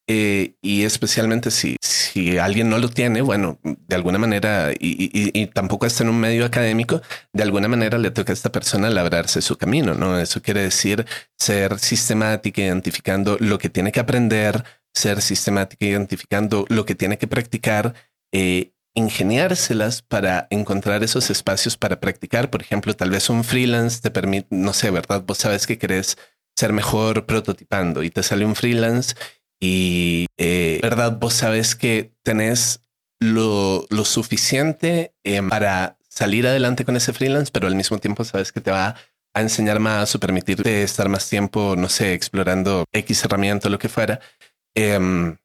[0.08, 5.86] Eh, y especialmente si, si alguien no lo tiene, bueno, de alguna manera, y, tampoco
[5.86, 9.58] está en un medio académico, de alguna manera le toca a esta persona labrarse su
[9.58, 10.20] camino, ¿no?
[10.20, 11.06] Eso quiere decir
[11.38, 14.64] ser sistemática, identificando lo que tiene que aprender,
[14.94, 17.94] ser sistemática, identificando lo que tiene que practicar,
[18.34, 22.50] eh, ingeniárselas para encontrar esos espacios para practicar.
[22.50, 25.24] Por ejemplo, tal vez un freelance te permite, no sé, ¿verdad?
[25.26, 26.18] Vos sabes que querés
[26.56, 29.16] ser mejor prototipando y te sale un freelance
[29.64, 31.18] y, eh, ¿verdad?
[31.18, 32.82] Vos sabes que tenés
[33.22, 38.52] lo, lo suficiente eh, para salir adelante con ese freelance, pero al mismo tiempo sabes
[38.52, 38.98] que te va
[39.34, 43.80] a enseñar más o permitirte estar más tiempo, no sé, explorando X herramienta o lo
[43.80, 44.20] que fuera.
[44.76, 45.38] Em,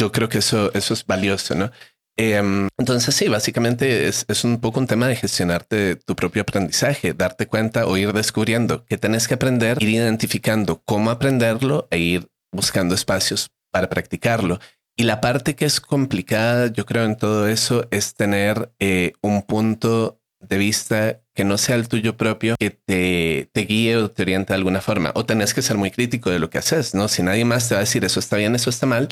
[0.00, 1.70] yo creo que eso, eso es valioso, ¿no?
[2.16, 7.12] Em, entonces sí, básicamente es, es, un poco un tema de gestionarte tu propio aprendizaje,
[7.12, 12.28] darte cuenta o ir descubriendo que tenés que aprender, ir identificando cómo aprenderlo e ir
[12.50, 14.58] buscando espacios para practicarlo.
[14.96, 19.42] Y la parte que es complicada, yo creo, en todo eso es tener eh, un
[19.42, 24.22] punto de vista que no sea el tuyo propio, que te, te guíe o te
[24.22, 25.12] oriente de alguna forma.
[25.14, 27.08] O tenés que ser muy crítico de lo que haces, ¿no?
[27.08, 29.08] Si nadie más te va a decir eso está bien, eso está mal,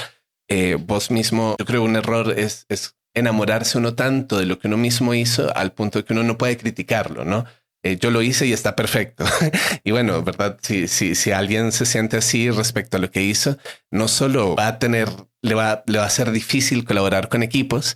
[0.48, 4.68] eh, vos mismo, yo creo un error es, es enamorarse uno tanto de lo que
[4.68, 7.44] uno mismo hizo al punto de que uno no puede criticarlo, ¿no?
[7.84, 9.24] Eh, yo lo hice y está perfecto.
[9.84, 10.58] y bueno, ¿verdad?
[10.62, 13.58] Si, si, si alguien se siente así respecto a lo que hizo,
[13.90, 15.08] no solo va a tener,
[15.42, 17.94] le va, le va a ser difícil colaborar con equipos,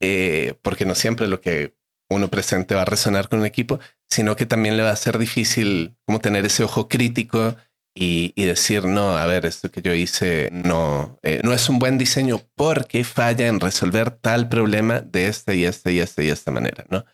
[0.00, 1.74] eh, porque no siempre lo que
[2.10, 5.16] uno presente va a resonar con un equipo, sino que también le va a ser
[5.16, 7.56] difícil como tener ese ojo crítico
[7.94, 11.78] y, y decir, no, a ver, esto que yo hice no, eh, no es un
[11.78, 16.28] buen diseño porque falla en resolver tal problema de esta y esta y esta y
[16.28, 17.06] esta manera, ¿no?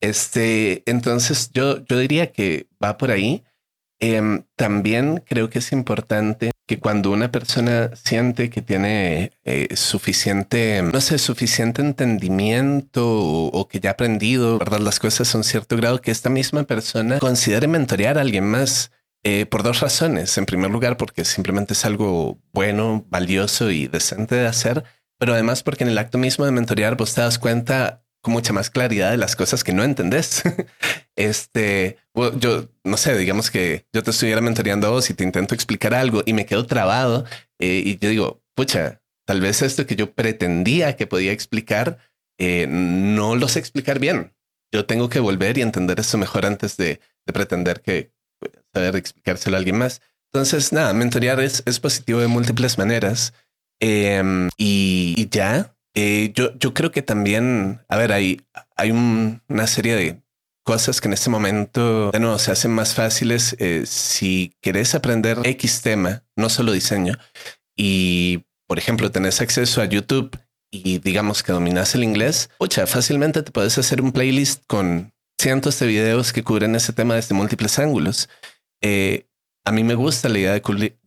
[0.00, 3.44] Este, entonces yo, yo diría que va por ahí.
[4.02, 10.82] Em, también creo que es importante que cuando una persona siente que tiene eh, suficiente,
[10.82, 14.78] no sé, suficiente entendimiento o, que ya ha aprendido, ¿verdad?
[14.78, 18.90] Las cosas a un cierto grado, que esta misma persona considere mentorear a alguien más
[19.22, 20.38] eh, por dos razones.
[20.38, 24.84] En primer lugar, porque simplemente es algo bueno, valioso y decente de hacer,
[25.18, 28.52] pero además porque en el acto mismo de mentorear vos te das cuenta con mucha
[28.52, 30.42] más claridad de las cosas que no entendés.
[31.16, 31.98] este,
[32.38, 35.94] yo no sé, digamos que yo te estuviera mentoreando a vos y te intento explicar
[35.94, 37.24] algo y me quedo trabado
[37.58, 41.98] eh, y yo digo, pucha, tal vez esto que yo pretendía que podía explicar,
[42.38, 44.34] eh, no lo sé explicar bien.
[44.72, 48.12] Yo tengo que volver y entender eso mejor antes de, pretender que
[48.74, 50.00] saber explicárselo a alguien más.
[50.32, 53.32] Entonces, nada, mentorear es, es positivo de múltiples maneras.
[53.80, 58.40] Em, y ya, eh, yo, yo creo que también, a ver, hay,
[58.76, 60.22] hay una serie de
[60.64, 65.82] cosas que en este momento bueno, se hacen más fáciles eh, si querés aprender X
[65.82, 67.18] tema, no solo diseño,
[67.76, 70.38] y por ejemplo tenés acceso a YouTube
[70.70, 75.78] y digamos que dominas el inglés, ocha, fácilmente te puedes hacer un playlist con cientos
[75.80, 78.28] de videos que cubren ese tema desde múltiples ángulos.
[78.82, 79.26] Eh,
[79.70, 80.62] a mí me gusta la idea de,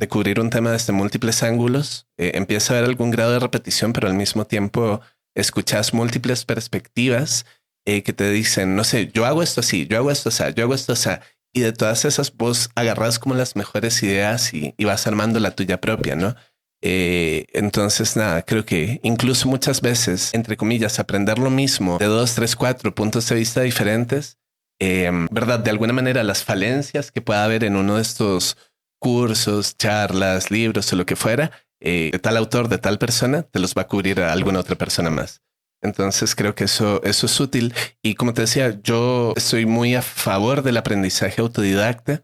[0.08, 2.08] cubrir, un tema desde múltiples ángulos.
[2.17, 5.02] Eh, empieza a haber algún grado de repetición, pero al mismo tiempo
[5.36, 7.45] escuchas múltiples perspectivas
[7.86, 10.63] eh, que te dicen, no sé, yo hago esto así, yo hago esto así, yo
[10.63, 11.10] hago esto así.
[11.52, 15.82] Y de todas esas vos agarras como las mejores ideas y, vas armando la tuya
[15.82, 16.34] propia, ¿no?
[16.82, 22.34] Eh, entonces, nada, creo que incluso muchas veces, entre comillas, aprender lo mismo de dos,
[22.34, 24.38] tres, cuatro puntos de vista diferentes
[24.86, 25.60] Em, ¿verdad?
[25.60, 28.58] De alguna manera las falencias que pueda haber en uno de estos
[29.00, 33.60] cursos, charlas, libros o lo que fuera, eh, de tal autor, de tal persona, te
[33.60, 35.41] los va a cubrir a alguna otra persona más.
[35.82, 37.74] Entonces creo que eso, eso es útil.
[38.02, 42.24] Y como te decía, yo estoy muy a favor del aprendizaje autodidacta.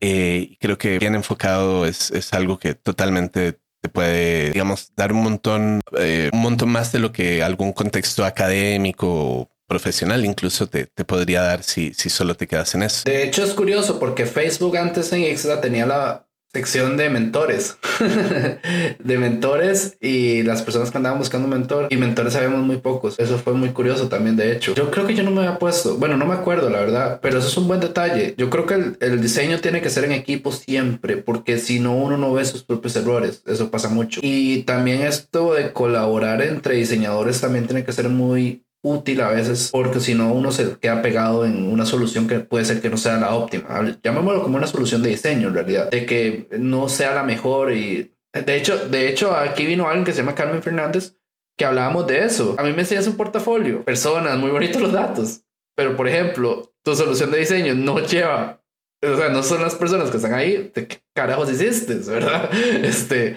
[0.00, 5.22] Eh, creo que bien enfocado es, es, algo que totalmente te puede, digamos, dar un
[5.22, 11.04] montón, eh, un montón más de lo que algún contexto académico profesional incluso te, te
[11.04, 13.02] podría dar si, si solo te quedas en eso.
[13.04, 16.26] De hecho es curioso porque Facebook antes en Extra tenía la
[16.56, 17.76] sección de mentores,
[18.98, 23.18] de mentores y las personas que andaban buscando mentor y mentores sabemos muy pocos.
[23.18, 24.74] Eso fue muy curioso también, de hecho.
[24.74, 27.38] Yo creo que yo no me había puesto, bueno, no me acuerdo la verdad, pero
[27.38, 28.34] eso es un buen detalle.
[28.38, 31.94] Yo creo que el, el diseño tiene que ser en equipo siempre, porque si no
[31.94, 34.20] uno no ve sus propios errores, eso pasa mucho.
[34.22, 39.70] Y también esto de colaborar entre diseñadores también tiene que ser muy útil a veces
[39.72, 42.96] porque si no uno se queda pegado en una solución que puede ser que no
[42.96, 43.68] sea la óptima.
[44.02, 48.12] Llamémoslo como una solución de diseño en realidad, de que no sea la mejor y
[48.32, 51.16] de hecho, de hecho aquí vino alguien que se llama Carmen Fernández
[51.56, 52.54] que hablábamos de eso.
[52.58, 55.42] A mí me enseñas un portafolio, personas, muy bonitos los datos,
[55.74, 58.62] pero por ejemplo, tu solución de diseño no lleva,
[59.02, 62.50] o sea, no son las personas que están ahí, ¿de qué carajos hiciste, verdad?
[62.84, 63.36] Este,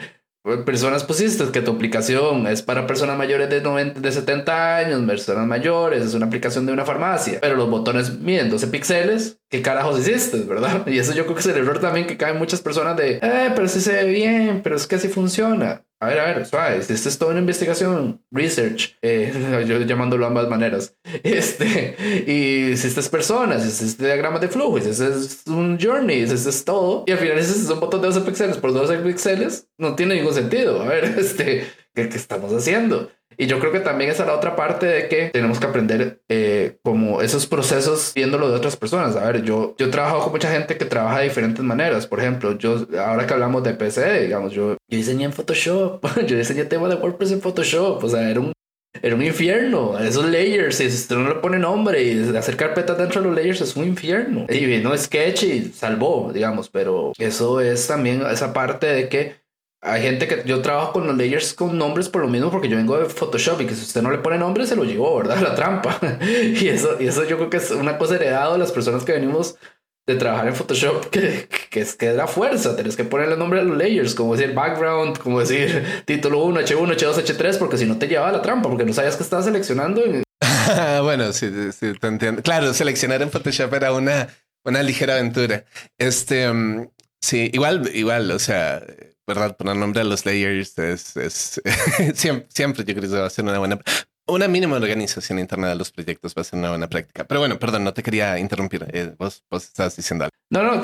[0.57, 5.47] personas pusiste que tu aplicación es para personas mayores de 90, de 70 años, personas
[5.47, 9.99] mayores, es una aplicación de una farmacia, pero los botones miden 12 píxeles, ¿qué carajos
[9.99, 10.83] hiciste, verdad?
[10.88, 13.51] Y eso yo creo que es el error también que caen muchas personas de, eh,
[13.55, 15.83] pero si se ve bien, pero es que así funciona.
[16.01, 19.33] A ver, a ver, suave, esto es toda una investigación, research, eh,
[19.67, 20.95] yo llamándolo ambas maneras.
[21.23, 26.21] Este, y si estas personas, si este diagrama de flujo, si este es un journey,
[26.21, 29.67] este es todo, y al final este es un de 12 píxeles por 12 píxeles,
[29.77, 30.81] no tiene ningún sentido.
[30.81, 33.12] A ver, este, ¿qué, qué estamos haciendo?
[33.41, 36.21] Y yo creo que también esa es la otra parte de que tenemos que aprender
[36.28, 39.15] eh, como esos procesos viéndolo de otras personas.
[39.15, 42.06] A ver, yo, yo he trabajado con mucha gente que trabaja de diferentes maneras.
[42.06, 46.38] Por ejemplo, yo, ahora que hablamos de PC, digamos, yo, yo diseñé en Photoshop, yo
[46.38, 48.04] diseñé temas de WordPress en Photoshop.
[48.04, 48.52] O sea, era un,
[49.02, 49.97] era un infierno.
[49.97, 53.62] Esos layers, si usted no le pone nombre y hacer carpetas dentro de los layers
[53.62, 54.47] es un infierno.
[54.49, 59.36] Y vino Sketch y salvó, digamos, pero eso es también esa parte de que
[59.81, 62.75] hay gente que yo trabajo con los layers con nombres por lo mismo porque yo
[62.75, 65.39] vengo de Photoshop y que si usted no le pone nombre se lo llevó, ¿verdad?
[65.41, 65.99] La trampa.
[66.21, 69.13] y eso, y eso yo creo que es una cosa heredada de las personas que
[69.13, 69.55] venimos
[70.05, 72.75] de trabajar en Photoshop que, que es que es la fuerza.
[72.75, 76.95] Tienes que ponerle nombre a los layers, como decir background, como decir título 1, H1,
[76.97, 80.01] H2, H3, porque si no te lleva la trampa, porque no sabías que estabas seleccionando.
[81.03, 82.41] bueno, sí, sí, te entiendo.
[82.41, 84.27] Claro, seleccionar en Photoshop era una,
[84.65, 85.63] una ligera aventura.
[85.99, 86.89] Este, mm,
[87.21, 88.81] sí, igual, igual, o sea,
[89.29, 89.55] ¿verdad?
[89.55, 91.61] Poner nombre a los layers es, es
[92.15, 93.79] siempre, siempre, yo creo que va a ser una buena,
[94.27, 97.25] una mínima organización interna de los proyectos va a ser una buena práctica.
[97.25, 98.87] Pero bueno, perdón, no te quería interrumpir.
[98.91, 100.35] Eh, vos, vos estás diciendo algo.
[100.49, 100.81] No, no,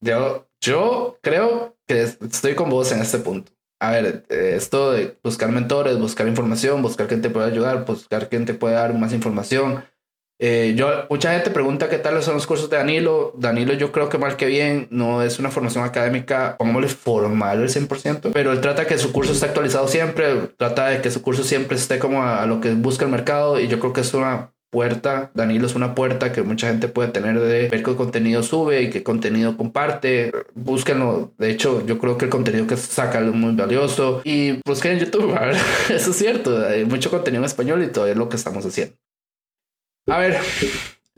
[0.00, 3.52] yo, yo creo que estoy con vos en este punto.
[3.80, 8.28] A ver, eh, esto de buscar mentores, buscar información, buscar quien te pueda ayudar, buscar
[8.28, 9.84] quien te pueda dar más información,
[10.42, 13.34] eh, yo, mucha gente pregunta qué tal son los cursos de Danilo.
[13.36, 17.68] Danilo yo creo que mal que bien no es una formación académica, pongámosle formal el
[17.68, 21.44] 100%, pero él trata que su curso esté actualizado siempre, trata de que su curso
[21.44, 24.52] siempre esté como a, lo que busca el mercado y yo creo que es una
[24.70, 28.82] puerta, Danilo es una puerta que mucha gente puede tener de ver qué contenido sube
[28.82, 30.32] y qué contenido comparte.
[30.54, 31.32] Búsquenlo.
[31.36, 34.22] De hecho, yo creo que el contenido que saca es muy valioso.
[34.24, 35.36] Y busquen en YouTube.
[35.90, 36.64] Eso es cierto.
[36.64, 38.94] Hay mucho contenido en español y todo es lo que estamos haciendo.
[40.06, 40.38] A ver,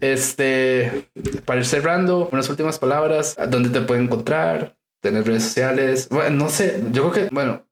[0.01, 1.09] este,
[1.45, 4.77] para ir cerrando, unas últimas palabras, ¿dónde te pueden encontrar?
[5.01, 6.09] ¿Tener redes sociales?
[6.11, 7.67] Bueno, no sé, yo creo que, bueno,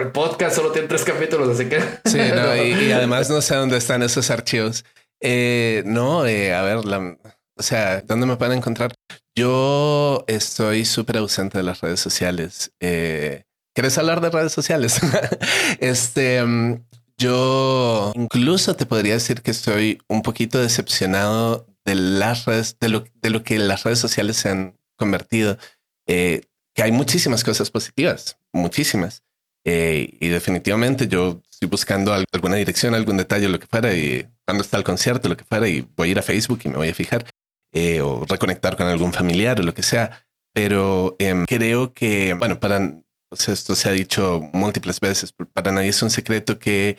[0.00, 1.80] el podcast solo tiene tres capítulos, así que...
[2.04, 4.84] Sí, no, y, además no sé dónde están esos archivos.
[5.20, 7.16] Eh, no, eh, a ver, la,
[7.56, 8.94] o sea, ¿dónde me pueden encontrar?
[9.36, 12.72] Yo estoy súper ausente de las redes sociales.
[12.80, 13.44] Eh,
[13.74, 15.00] ¿Quieres hablar de redes sociales?
[15.78, 16.84] este, mm,
[17.22, 23.04] yo incluso te podría decir que estoy un poquito decepcionado de las redes, de lo,
[23.20, 25.58] de lo que las redes sociales se han convertido.
[26.06, 26.42] Eh,
[26.74, 29.22] que hay muchísimas cosas positivas, muchísimas.
[29.64, 34.62] Eh, y definitivamente yo estoy buscando alguna dirección, algún detalle, lo que fuera, y cuando
[34.62, 36.88] está el concierto, lo que fuera, y voy a ir a Facebook y me voy
[36.88, 37.24] a fijar,
[37.72, 40.26] eh, o reconectar con algún familiar o lo que sea.
[40.52, 46.02] Pero em, creo que, bueno, para, esto se ha dicho múltiples veces, para nadie es
[46.02, 46.96] un secreto que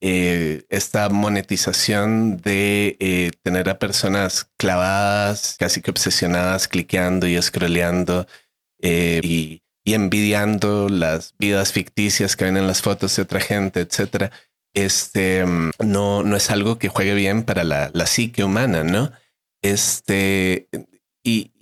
[0.00, 8.26] eh, esta monetización de eh, tener a personas clavadas, casi que obsesionadas, cliqueando y scrolleando
[8.80, 14.30] y, y, envidiando las vidas ficticias que ven en las fotos de otra gente, etcétera,
[14.76, 19.10] este mm, no, no es algo que juegue bien para la, la psique humana, ¿no?
[19.62, 20.68] Este,
[21.24, 21.52] y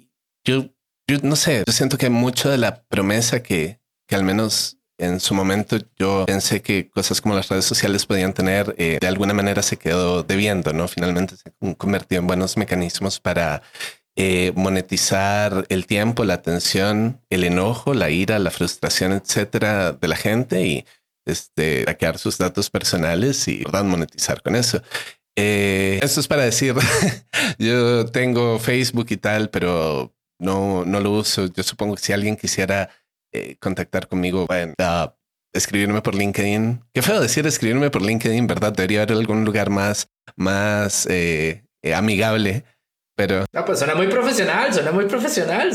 [0.44, 0.70] yo,
[1.08, 5.20] yo no sé, yo siento que mucho de la promesa que, que al menos en
[5.20, 9.34] su momento yo pensé que cosas como las redes sociales podían tener, eh, de alguna
[9.34, 10.88] manera se quedó debiendo, ¿no?
[10.88, 13.62] Finalmente se convirtió en buenos mecanismos para
[14.16, 20.16] eh, monetizar el tiempo, la atención, el enojo, la ira, la frustración, etcétera, de la
[20.16, 20.86] gente y
[21.26, 23.84] este, hackear sus datos personales y ¿verdad?
[23.84, 24.82] monetizar con eso.
[25.36, 26.74] Eh, esto es para decir,
[27.58, 31.46] yo tengo Facebook y tal, pero no, no lo uso.
[31.46, 32.90] Yo supongo que si alguien quisiera
[33.34, 34.74] eh, contactar conmigo, bueno,
[35.52, 36.84] escribirme por LinkedIn.
[36.92, 38.72] Qué feo decir escribirme por LinkedIn, ¿verdad?
[38.72, 42.64] Debería haber algún lugar más, más eh, amigable
[43.16, 43.44] pero.
[43.52, 45.70] No, pues suena muy profesional, suena muy profesional.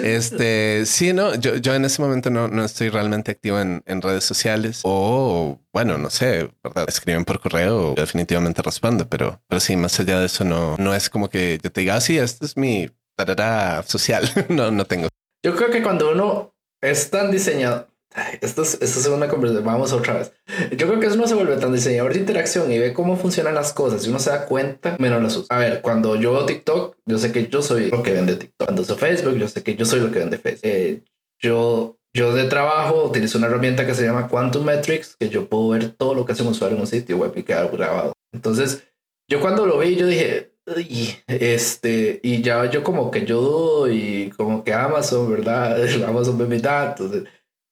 [0.00, 4.02] este, sí, no, yo, yo en ese momento no, no estoy realmente activo en, en
[4.02, 6.86] redes sociales o, bueno, no sé, ¿verdad?
[6.88, 10.94] Escriben por correo, yo definitivamente respondo, pero, pero sí, más allá de eso, no, no
[10.94, 14.28] es como que yo te diga, ah, sí, este es mi tarara social.
[14.48, 15.08] no, no tengo.
[15.46, 17.86] Yo creo que cuando uno es tan diseñado,
[18.40, 19.64] esto es, esto es una conversación.
[19.64, 20.32] Vamos otra vez.
[20.76, 23.54] Yo creo que eso no se vuelve tan diseñador de interacción y ve cómo funcionan
[23.54, 25.54] las cosas y uno se da cuenta, menos las usa.
[25.54, 28.66] A ver, cuando yo veo TikTok, yo sé que yo soy lo que vende TikTok.
[28.66, 30.62] Cuando uso Facebook, yo sé que yo soy lo que vende Facebook.
[30.64, 31.04] Eh,
[31.40, 35.68] yo, yo de trabajo utilizo una herramienta que se llama Quantum Metrics, que yo puedo
[35.68, 38.14] ver todo lo que hace un usuario en un sitio web y quedar grabado.
[38.32, 38.82] Entonces,
[39.28, 40.55] yo cuando lo vi, yo dije,
[41.26, 45.78] este, y ya yo como que yo y como que Amazon, ¿verdad?
[46.06, 47.12] Amazon ve mis datos.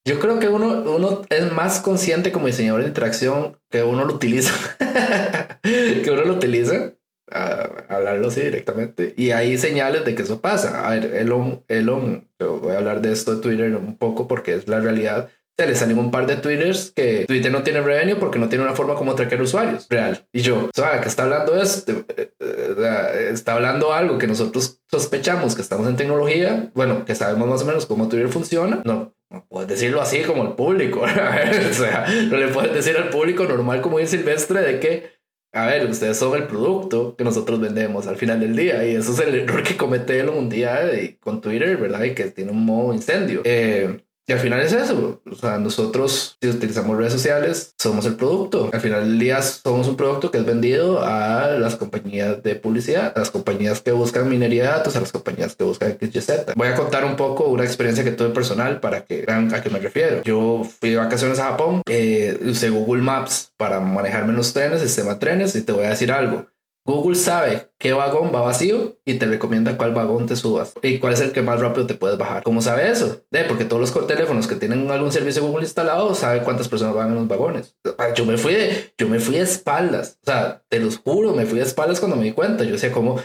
[0.06, 4.14] Yo creo que uno, uno es más consciente como diseñador de interacción que uno lo
[4.14, 4.52] utiliza,
[5.62, 6.92] que uno lo utiliza,
[7.30, 9.14] a, hablarlo así directamente.
[9.16, 10.86] Y hay señales de que eso pasa.
[10.86, 14.68] A ver, Elon, Elon, voy a hablar de esto de Twitter un poco porque es
[14.68, 18.38] la realidad se le salen un par de twitters que Twitter no tiene revenue porque
[18.38, 20.26] no tiene una forma como traquear usuarios real.
[20.32, 21.92] Y yo, ¿sabes qué está hablando esto?
[22.16, 27.48] Eh, eh, está hablando algo que nosotros sospechamos que estamos en tecnología, bueno, que sabemos
[27.48, 28.82] más o menos cómo Twitter funciona.
[28.84, 31.02] No, no puedes decirlo así como el público.
[31.70, 35.14] o sea, no le puedes decir al público normal como un silvestre de que,
[35.52, 38.84] a ver, ustedes son el producto que nosotros vendemos al final del día.
[38.84, 40.80] Y eso es el error que comete él un día
[41.20, 42.02] con Twitter, ¿verdad?
[42.02, 43.42] Y que tiene un modo incendio.
[43.44, 45.20] Eh, y al final es eso.
[45.30, 48.70] O sea, nosotros, si utilizamos redes sociales, somos el producto.
[48.72, 53.12] Al final del día, somos un producto que es vendido a las compañías de publicidad,
[53.14, 56.54] a las compañías que buscan minería de datos, a las compañías que buscan XYZ.
[56.56, 59.68] Voy a contar un poco una experiencia que tuve personal para que vean a qué
[59.68, 60.22] me refiero.
[60.22, 64.80] Yo fui de vacaciones a Japón, eh, usé Google Maps para manejarme en los trenes,
[64.80, 66.46] sistema de trenes, y te voy a decir algo.
[66.86, 71.14] Google sabe qué vagón va vacío y te recomienda cuál vagón te subas y cuál
[71.14, 72.42] es el que más rápido te puedes bajar.
[72.42, 73.22] ¿Cómo sabe eso?
[73.48, 77.14] Porque todos los teléfonos que tienen algún servicio Google instalado saben cuántas personas van en
[77.14, 77.74] los vagones.
[77.96, 80.18] Ah, yo me fui de, yo me fui espaldas.
[80.22, 82.64] O sea, te los juro, me fui de espaldas cuando me di cuenta.
[82.64, 83.18] Yo decía como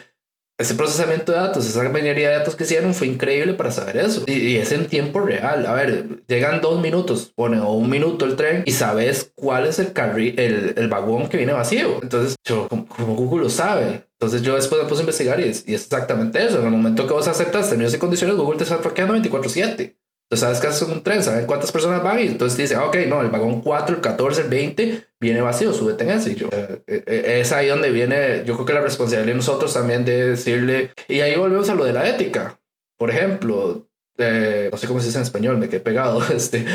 [0.59, 4.23] ese procesamiento de datos, esa minería de datos que hicieron fue increíble para saber eso.
[4.27, 5.65] Y, es en tiempo real.
[5.65, 9.79] A ver, llegan dos minutos, pone o un minuto el tren y sabes cuál es
[9.79, 9.93] el,
[10.37, 11.99] el, el vagón que viene vacío.
[12.01, 14.03] Entonces, yo, como, Google lo sabe.
[14.19, 16.59] Entonces yo después me puse a investigar y es, y es exactamente eso.
[16.59, 19.95] En el momento que vos aceptas términos y condiciones, Google te está traqueando 24/7.
[20.31, 22.85] Entonces sabes que haces un tren, sabes cuántas personas van y entonces te dice, ah,
[22.85, 26.31] ok, no, el vagón 4, el 14, el 20 viene vacío, súbete en ese.
[26.31, 29.73] Y yo, eh, eh, es ahí donde viene, yo creo que la responsabilidad de nosotros
[29.73, 32.59] también de decirle, y ahí volvemos a lo de la ética.
[32.97, 36.65] Por ejemplo, eh, no sé cómo se dice en español, me quedé pegado, este,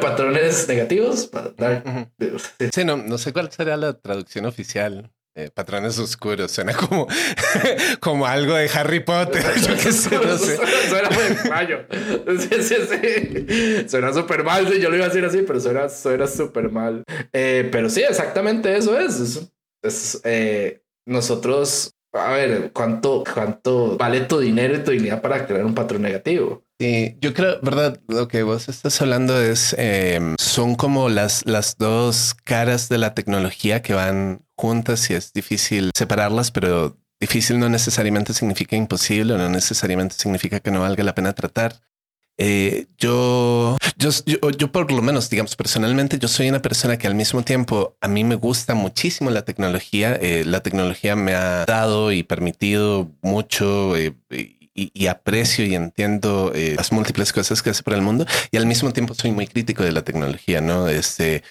[0.00, 1.30] patrones negativos.
[2.72, 5.10] Sí, no, no sé cuál sería la traducción oficial.
[5.36, 7.08] Eh, patrones oscuros, suena como,
[8.00, 9.42] como algo de Harry Potter.
[9.68, 10.56] Yo qué sé, no sé.
[10.88, 11.78] Suena muy extraño.
[12.38, 13.88] Sí, sí, sí.
[13.88, 14.64] Suena súper mal.
[14.78, 17.02] yo lo iba a decir así, pero suena, suena súper mal.
[17.32, 19.50] Eh, pero sí, exactamente eso es.
[19.82, 25.64] es, eh, nosotros, a ver, ¿cuánto, ¿cuánto vale tu dinero y tu dignidad para crear
[25.64, 26.62] un patrón negativo?
[26.78, 31.76] Sí, yo creo, verdad, lo que vos estás hablando es, em, son como las, las
[31.76, 37.68] dos caras de la tecnología que van juntas y es difícil separarlas, pero difícil no
[37.68, 41.80] necesariamente significa imposible, no necesariamente significa que no valga la pena tratar.
[42.36, 44.10] Eh, yo, yo,
[44.50, 48.08] yo, por lo menos, digamos, personalmente, yo soy una persona que al mismo tiempo a
[48.08, 50.18] mí me gusta muchísimo la tecnología.
[50.20, 54.14] Eh, la tecnología me ha dado y permitido mucho eh,
[54.74, 58.26] y, aprecio y entiendo las múltiples cosas que hace por el mundo.
[58.50, 60.88] Y al mismo tiempo soy muy crítico de la tecnología, ¿no?
[60.88, 61.44] Este,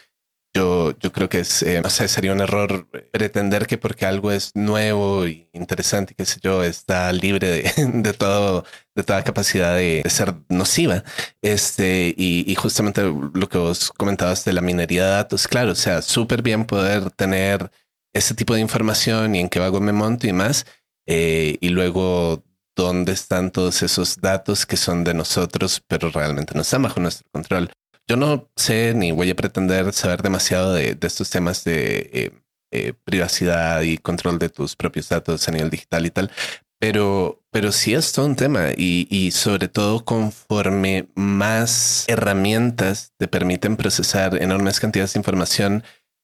[0.54, 5.28] yo, yo creo que es, sé, sería un error pretender que porque algo es nuevo
[5.28, 10.36] y interesante, qué sé yo, está libre de, de todo de toda capacidad de, ser
[10.50, 11.04] nociva.
[11.42, 16.02] Este, y, justamente lo que vos comentabas de la minería de datos, claro, o sea,
[16.02, 17.72] súper bien poder tener
[18.14, 20.66] ese tipo de información y en qué vago me monto y más.
[21.08, 22.44] Eh, y luego,
[22.76, 27.28] ¿dónde están todos esos datos que son de nosotros, pero realmente no están bajo nuestro
[27.32, 27.72] control?
[28.08, 32.32] Yo no sé ni voy a pretender saber demasiado de, estos temas de eh,
[32.72, 36.32] eh, privacidad y control de tus propios datos a nivel digital y tal,
[36.80, 43.30] pero, pero sí es todo un tema y, y, sobre todo conforme más herramientas te
[43.30, 45.84] permiten procesar enormes cantidades de información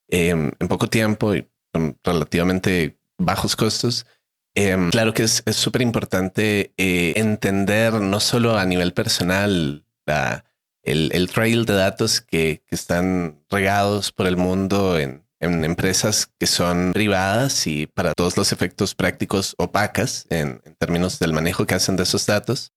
[0.10, 4.06] em, en poco tiempo y con relativamente bajos costos.
[4.54, 10.44] Em, claro que es súper importante eh, entender no solo a nivel personal la,
[10.84, 16.32] el, el, trail de datos que, que están regados por el mundo en, en empresas
[16.38, 21.76] que son privadas y para todos los efectos prácticos opacas en, términos del manejo que
[21.76, 22.74] hacen de esos datos.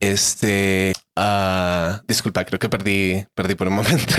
[0.00, 4.14] Este, uh, disculpa, creo que perdí, perdí por un momento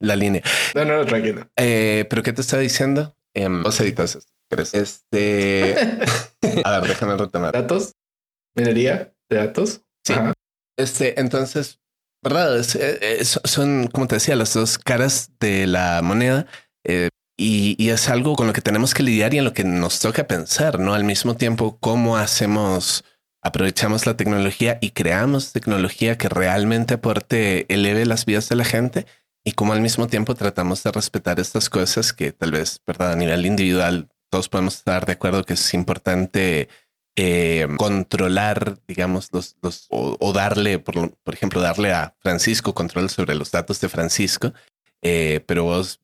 [0.00, 0.42] la línea.
[0.74, 1.48] No, no, tranquilo.
[1.56, 3.16] Eh, pero ¿qué te estaba diciendo?
[3.34, 4.32] Eh, vos editas esto.
[4.72, 5.74] Este,
[6.64, 7.52] a ver, déjame retomar.
[7.52, 7.92] ¿Datos?
[8.54, 9.82] ¿Minería de datos?
[10.04, 10.14] Sí.
[10.76, 11.80] Este, entonces,
[12.22, 12.60] ¿verdad?
[12.74, 16.46] Eh, son, como te decía, las dos caras de la moneda.
[16.84, 17.08] Eh,
[17.40, 20.26] y, es algo con lo que tenemos que lidiar y en lo que nos toca
[20.26, 20.94] pensar, ¿no?
[20.94, 23.04] Al mismo tiempo, cómo hacemos,
[23.42, 29.06] aprovechamos la tecnología y creamos tecnología que realmente aporte, eleve las vidas de la gente
[29.44, 33.12] y cómo al mismo tiempo tratamos de respetar estas cosas que tal vez, ¿verdad?
[33.12, 36.68] A nivel individual, todos podemos estar de acuerdo que es importante
[37.20, 43.34] eh, controlar, digamos, los, los o, darle, por, por, ejemplo, darle a Francisco control sobre
[43.34, 44.52] los datos de Francisco,
[45.02, 46.00] eh, pero vos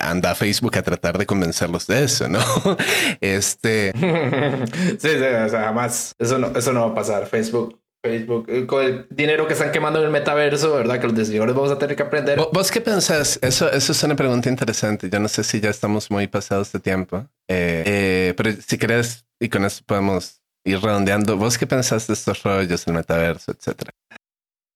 [0.00, 2.40] anda a Facebook a tratar de convencerlos de eso, ¿no?
[3.20, 3.92] este.
[4.98, 6.14] sí, sí, o sea, jamás.
[6.18, 7.26] Eso no, eso no va a pasar.
[7.26, 11.00] Facebook Facebook, eh, con el dinero que están quemando en el metaverso, ¿verdad?
[11.00, 12.38] Que los diseñadores vamos a tener que aprender.
[12.52, 13.38] ¿Vos qué pensás?
[13.42, 15.10] Eso, eso es una pregunta interesante.
[15.10, 19.48] Yo no sé si ya estamos muy pasados de tiempo, eh, pero si querés, y
[19.48, 21.36] con eso podemos ir redondeando.
[21.36, 23.92] ¿Vos qué pensás de estos rollos, el metaverso, etcétera?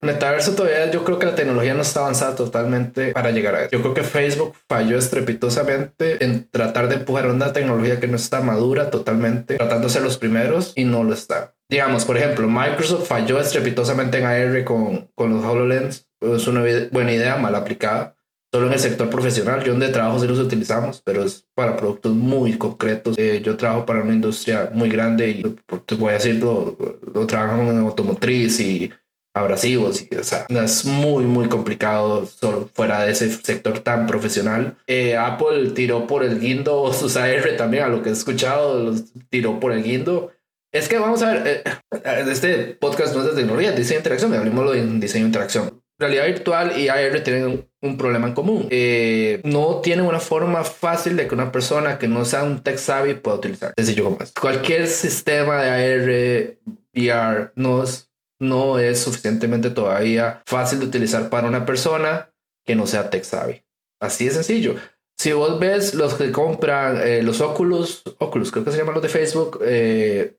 [0.02, 3.70] Metaverso todavía yo creo que la tecnología no está avanzada totalmente para llegar a eso.
[3.72, 8.40] Yo creo que Facebook falló estrepitosamente en tratar de empujar una tecnología que no está
[8.40, 11.54] madura totalmente, tratando de ser los primeros y no lo está.
[11.68, 16.08] Digamos, por ejemplo, Microsoft falló estrepitosamente en AR con, con los HoloLens.
[16.20, 18.16] Es una buena idea mal aplicada
[18.52, 19.62] solo en el sector profesional.
[19.62, 23.16] Yo donde trabajo sí los utilizamos, pero es para productos muy concretos.
[23.18, 25.42] Eh, yo trabajo para una industria muy grande y
[25.86, 26.76] te voy a decirlo,
[27.14, 28.90] lo, trabajamos en automotriz y
[29.32, 34.76] abrasivos y o sea, es muy muy complicado solo fuera de ese sector tan profesional
[34.88, 39.04] eh, Apple tiró por el guindo sus AR también a lo que he escuchado los
[39.28, 40.32] tiró por el guindo
[40.72, 44.34] es que vamos a ver eh, este podcast no es de tecnología diseño de interacción
[44.34, 48.66] hablemos de diseño de interacción realidad virtual y AR tienen un, problema en común.
[48.70, 52.78] Eh, no tienen una forma fácil de que una persona que no sea un tech
[52.78, 53.72] savvy pueda utilizar.
[53.76, 54.32] Sencillo como es.
[54.32, 61.48] Cualquier sistema de AR, VR, no es, no es suficientemente todavía fácil de utilizar para
[61.48, 62.30] una persona
[62.66, 63.62] que no sea tech savvy.
[64.00, 64.76] Así de sencillo.
[65.18, 69.02] Si vos ves los que compran eh, los Oculus, Oculus, creo que se llaman los
[69.02, 70.38] de Facebook, eh,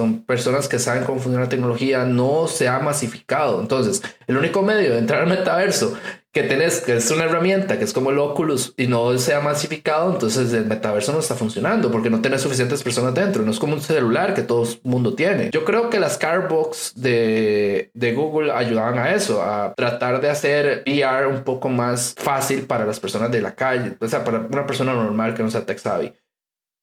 [0.00, 3.60] son personas que saben cómo funciona la tecnología, no se ha masificado.
[3.60, 5.94] Entonces, el único medio de entrar al metaverso
[6.32, 9.40] que tenés, que es una herramienta, que es como el Oculus, y no se ha
[9.40, 13.42] masificado, entonces el metaverso no está funcionando porque no tenés suficientes personas dentro.
[13.42, 15.50] No es como un celular que todo el mundo tiene.
[15.52, 20.82] Yo creo que las Carbox de, de Google ayudaban a eso, a tratar de hacer
[20.86, 24.66] VR un poco más fácil para las personas de la calle, o sea, para una
[24.66, 26.14] persona normal que no sea tech savvy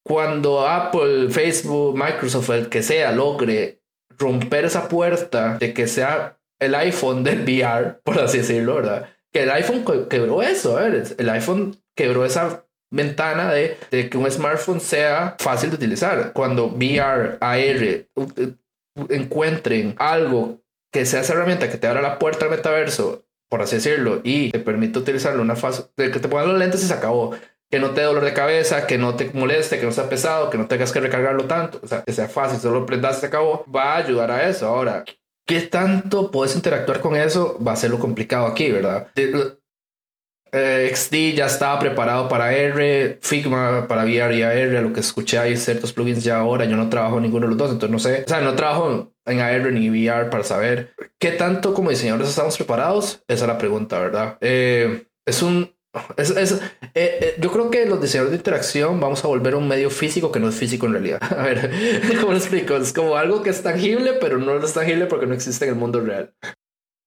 [0.08, 3.82] cuando Apple, Facebook, Microsoft, el que sea, logre
[4.18, 9.10] romper esa puerta de que sea el iPhone del VR, por así decirlo, ¿verdad?
[9.32, 14.80] Que el iPhone quebró eso, el iPhone quebró esa ventana de, de, que un smartphone
[14.80, 16.32] sea fácil de utilizar.
[16.34, 18.08] Cuando VR, AR
[19.10, 23.76] encuentren algo que sea esa herramienta que te abra la puerta al metaverso, por así
[23.76, 26.94] decirlo, y te permite utilizarlo una fase de que te pongan los lentes y se
[26.94, 27.36] acabó
[27.70, 30.50] que no te dé dolor de cabeza, que no te moleste, que no sea pesado,
[30.50, 33.26] que no tengas que recargarlo tanto, o sea, que sea fácil, solo prendas y se
[33.28, 34.68] acabó, va a ayudar a eso.
[34.68, 35.04] Ahora,
[35.46, 37.58] ¿qué tanto puedes interactuar con eso?
[37.66, 39.08] Va a ser lo complicado aquí, ¿verdad?
[40.52, 45.38] Eh, XD ya estaba preparado para R, Figma para VR y AR, lo que escuché
[45.38, 48.24] hay ciertos plugins ya ahora, yo no trabajo ninguno de los dos, entonces no sé,
[48.26, 52.56] o sea, no trabajo en AR ni VR para saber qué tanto como diseñadores estamos
[52.56, 54.38] preparados, esa es la pregunta, ¿verdad?
[54.42, 55.77] Eh, es un...
[56.18, 56.60] Es,
[56.94, 60.32] eh, yo creo que los diseñadores de interacción vamos a volver a un medio físico
[60.32, 61.20] que no es físico en realidad.
[61.38, 61.72] A ver,
[62.20, 62.76] ¿cómo lo explico?
[62.76, 65.78] Es como algo que es tangible, pero no es tangible porque no existe en el
[65.78, 66.34] mundo real.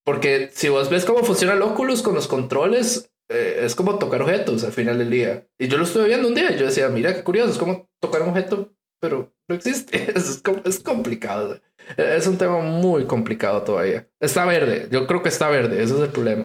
[0.05, 4.23] Porque si vos ves cómo funciona el Oculus con los controles, eh, es como tocar
[4.23, 5.47] objetos al final del día.
[5.59, 7.89] Y yo lo estuve viendo un día y yo decía, mira qué curioso, es como
[8.01, 10.13] tocar un objeto, pero no existe.
[10.17, 11.61] Es, es complicado.
[11.97, 14.09] Es un tema muy complicado todavía.
[14.21, 16.45] Está verde, yo creo que está verde, ese es el problema.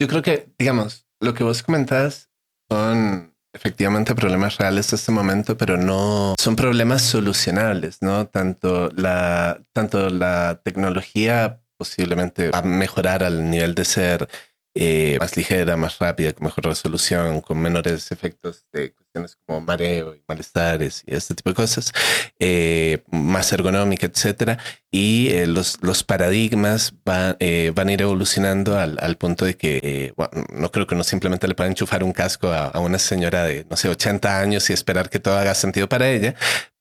[0.00, 2.30] Yo creo que, digamos, lo que vos comentas
[2.70, 8.26] son efectivamente problemas reales de este momento, pero no son problemas solucionables, ¿no?
[8.26, 14.28] Tanto la, tanto la tecnología posiblemente va a mejorar al nivel de ser
[14.76, 20.16] eh, más ligera, más rápida, con mejor resolución, con menores efectos de cuestiones como mareo
[20.16, 21.92] y malestares y este tipo de cosas,
[22.40, 24.58] eh, más ergonómica, etcétera.
[24.90, 30.12] Y eh, los, los paradigmas van a ir evolucionando al, al punto de que
[30.52, 33.66] no creo que uno simplemente le pueda enchufar un casco a, a, una señora de,
[33.70, 36.34] no sé, 80 años y esperar que todo haga sentido para ella,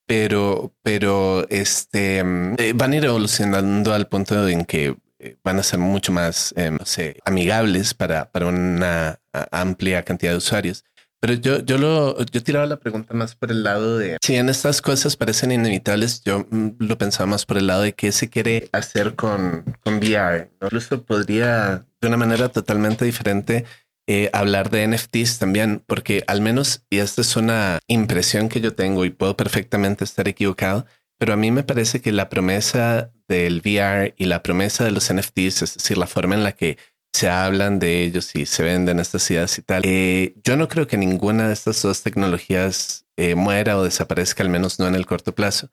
[0.05, 4.95] pero, pero este, van a ir evolucionando al punto en que eh,
[5.43, 9.19] van a ser mucho más, eh, no sé, amigables para, para una
[9.51, 10.83] amplia cantidad de usuarios.
[11.23, 14.49] Pero yo, yo lo, yo tiraba la pregunta más por el lado de si en
[14.49, 18.29] estas cosas parecen inevitables, yo mm, lo pensaba más por el lado de qué se
[18.29, 20.51] quiere hacer con, con VR.
[20.61, 23.63] Incluso podría, de una manera totalmente diferente,
[24.05, 28.75] eh, hablar de NFTs también, porque al menos, y esta es una impresión que yo
[28.75, 30.85] tengo y puedo perfectamente estar equivocado,
[31.23, 35.09] pero a mí me parece que la promesa del VR y la promesa de los
[35.09, 36.77] NFTs, es decir, la forma en la que
[37.15, 40.85] se hablan de ellos y se venden estas ideas y tal, eh, yo no creo
[40.85, 45.05] que ninguna de estas dos tecnologías eh, muera o desaparezca, al menos no en el
[45.05, 45.69] corto plazo.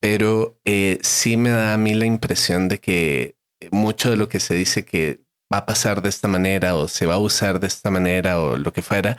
[0.00, 3.36] Pero eh, sí me da a mí la impresión de que
[3.70, 5.20] mucho de lo que se dice que
[5.52, 8.56] va a pasar de esta manera o se va a usar de esta manera o
[8.56, 9.18] lo que fuera,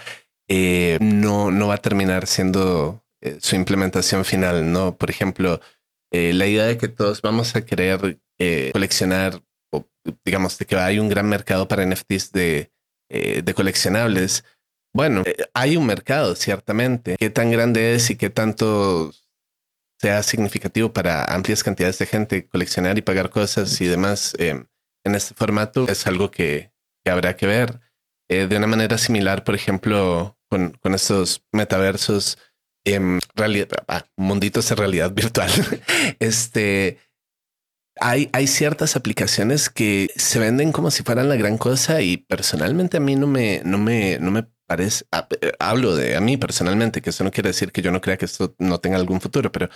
[0.99, 3.03] no, no va a terminar siendo
[3.39, 4.97] su implementación final, ¿no?
[4.97, 5.59] Por ejemplo,
[6.11, 9.41] eh, la idea de que todos vamos a querer eh, coleccionar,
[10.25, 12.71] digamos, de que hay un gran mercado para NFTs de,
[13.09, 14.43] de coleccionables.
[14.93, 17.15] Bueno, hay un mercado, ciertamente.
[17.17, 19.11] ¿Qué tan grande es y qué tanto
[19.99, 24.67] sea significativo para amplias cantidades de gente coleccionar y pagar cosas y demás en
[25.03, 25.87] este formato?
[25.87, 26.71] Es algo que,
[27.03, 27.79] que habrá que ver.
[28.27, 32.39] de una manera similar, por ejemplo, con, con estos metaversos
[32.85, 35.49] en realidad, ah, munditos de realidad virtual,
[36.19, 36.97] este,
[37.99, 42.97] hay, hay ciertas aplicaciones que se venden como si fueran la gran cosa y personalmente
[42.97, 46.37] a mí no me, no me, no me parece, ah, eh, hablo de a mí
[46.37, 49.21] personalmente, que eso no quiere decir que yo no crea que esto no tenga algún
[49.21, 49.69] futuro, pero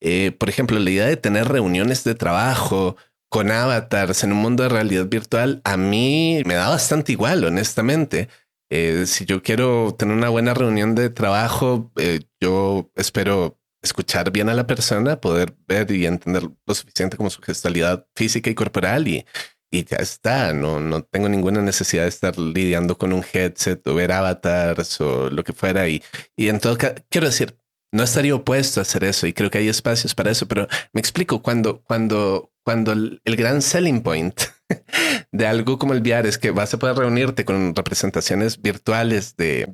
[0.00, 2.96] eh, por ejemplo, la idea de tener reuniones de trabajo
[3.28, 8.28] con avatars en un mundo de realidad virtual, a mí me da bastante igual, honestamente.
[8.70, 14.48] Eh, si yo quiero tener una buena reunión de trabajo, eh, yo espero escuchar bien
[14.48, 19.06] a la persona, poder ver y entender lo suficiente como su gestualidad física y corporal
[19.06, 19.24] y,
[19.70, 20.52] y ya está.
[20.52, 25.30] No, no tengo ninguna necesidad de estar lidiando con un headset o ver avatars o
[25.30, 25.88] lo que fuera.
[25.88, 26.02] Y,
[26.36, 27.56] y en todo caso, quiero decir,
[27.92, 31.00] no estaría opuesto a hacer eso y creo que hay espacios para eso, pero me
[31.00, 34.38] explico cuando, cuando, cuando el, gran selling point
[35.32, 39.66] de algo como el VR es que vas a poder reunirte con representaciones virtuales de,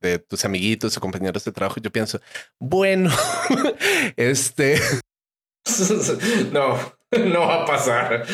[0.00, 1.80] de, tus amiguitos o compañeros de trabajo.
[1.80, 2.20] Yo pienso,
[2.58, 3.10] bueno,
[4.16, 4.80] este
[6.52, 6.76] no,
[7.12, 8.26] no va a pasar.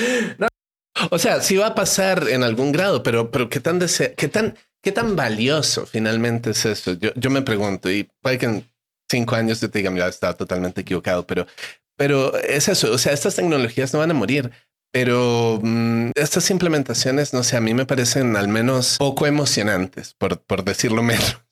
[1.11, 3.79] O sea, sí va a pasar en algún grado, pero, pero qué tan
[4.17, 6.95] qué tan, qué tan valioso finalmente es eso.
[6.95, 8.71] Yo, yo me pregunto y puede que en
[9.11, 11.47] cinco años yo te diga, mira, estaba totalmente equivocado, pero
[11.97, 14.51] pero es eso, o sea, estas tecnologías no van a morir,
[14.97, 20.40] pero mm, estas implementaciones, no sé, a mí me parecen al menos poco emocionantes, por,
[20.40, 21.44] por decirlo menos.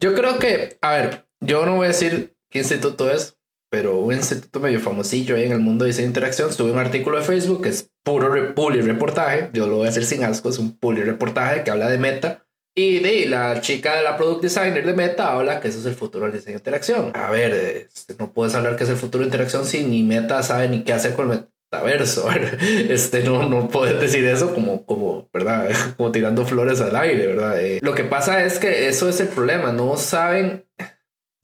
[0.00, 3.36] Yo creo que, a ver, yo no voy a decir qué instituto es,
[3.70, 6.48] pero un instituto medio famosillo ahí en el mundo de diseño interacción.
[6.56, 9.50] Tuve un artículo de Facebook que es puro puli reportaje.
[9.52, 12.46] Yo lo voy a hacer sin asco, es un puli reportaje que habla de meta
[12.74, 15.94] y de la chica de la product designer de Meta habla que eso es el
[15.94, 17.12] futuro del diseño de interacción.
[17.14, 20.42] A ver, este, no puedes hablar que es el futuro de interacción si ni Meta
[20.42, 21.46] sabe ni qué hacer con el
[21.82, 22.28] metaverso.
[22.88, 25.70] Este, no, no puedes decir eso como, como, ¿verdad?
[25.96, 27.60] Como tirando flores al aire, ¿verdad?
[27.60, 29.72] Eh, lo que pasa es que eso es el problema.
[29.72, 30.66] No saben.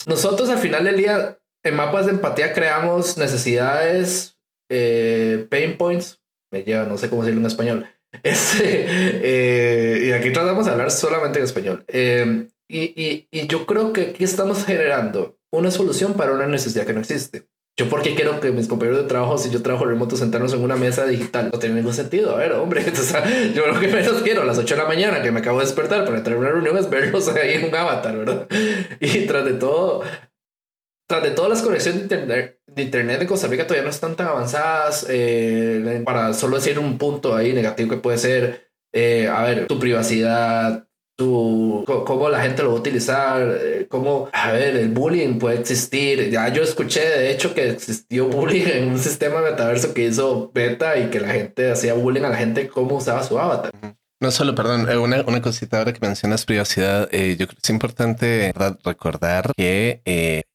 [0.06, 4.36] Nosotros al final del día, en mapas de empatía creamos necesidades
[4.70, 6.20] eh, pain points,
[6.52, 7.86] me lleva, no sé cómo decirlo en español.
[8.24, 8.86] Este,
[9.22, 11.84] eh, y aquí tratamos de hablar solamente en español.
[11.86, 16.86] Eh, y, y, y yo creo que aquí estamos generando una solución para una necesidad
[16.86, 17.46] que no existe.
[17.80, 20.76] Yo porque quiero que mis compañeros de trabajo, si yo trabajo remoto, sentarnos en una
[20.76, 22.32] mesa digital, no tiene ningún sentido.
[22.32, 22.84] A ver, hombre,
[23.54, 25.64] yo lo que menos quiero a las 8 de la mañana que me acabo de
[25.64, 28.46] despertar para entrar a una reunión es verlos ahí en un avatar, ¿verdad?
[29.00, 30.02] Y tras de todo,
[31.08, 34.26] tras de todas las conexiones de internet, de internet Costa Rica todavía no están tan
[34.26, 35.06] avanzadas.
[35.08, 39.78] Eh, para solo decir un punto ahí negativo que puede ser, eh, a ver, tu
[39.78, 40.86] privacidad,
[41.20, 45.60] tu, cómo la gente lo va a utilizar, eh, cómo, a ver, el bullying puede
[45.60, 46.30] existir.
[46.30, 50.96] Ya yo escuché, de hecho, que existió bullying en un sistema metaverso que hizo beta
[50.96, 53.70] y que la gente hacía bullying a la gente cómo usaba su avatar.
[54.18, 58.54] No solo, perdón, una, una cosita ahora que mencionas privacidad, yo creo que es importante
[58.82, 60.00] recordar que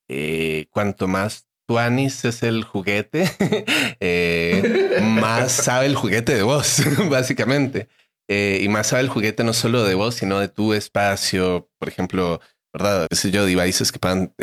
[0.07, 3.29] eh, cuanto más tuanis es el juguete,
[3.99, 7.87] eh, más sabe el juguete de vos, básicamente.
[8.27, 11.89] Eh, y más sabe el juguete no solo de vos, sino de tu espacio, por
[11.89, 12.41] ejemplo,
[12.73, 13.07] ¿verdad?
[13.09, 13.45] ¿Qué yo?
[13.45, 14.33] Devices que puedan,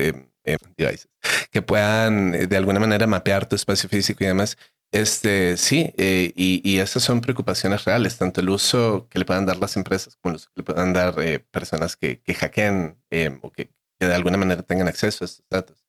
[0.76, 1.08] devices,
[1.50, 4.56] que puedan de alguna manera mapear tu espacio físico y demás.
[4.92, 9.56] Este sí, y, y esas son preocupaciones reales, tanto el uso que le puedan dar
[9.56, 11.14] las empresas como el uso que le puedan dar
[11.50, 12.98] personas que, que hackeen
[13.40, 15.81] o que, que de alguna manera tengan acceso a estos datos.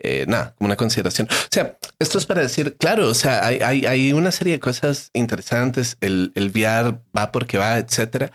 [0.00, 1.28] Eh, nada, como una consideración.
[1.30, 4.60] O sea, esto es para decir, claro, o sea, hay, hay, hay una serie de
[4.60, 8.30] cosas interesantes, el, el VR va porque va, etcétera.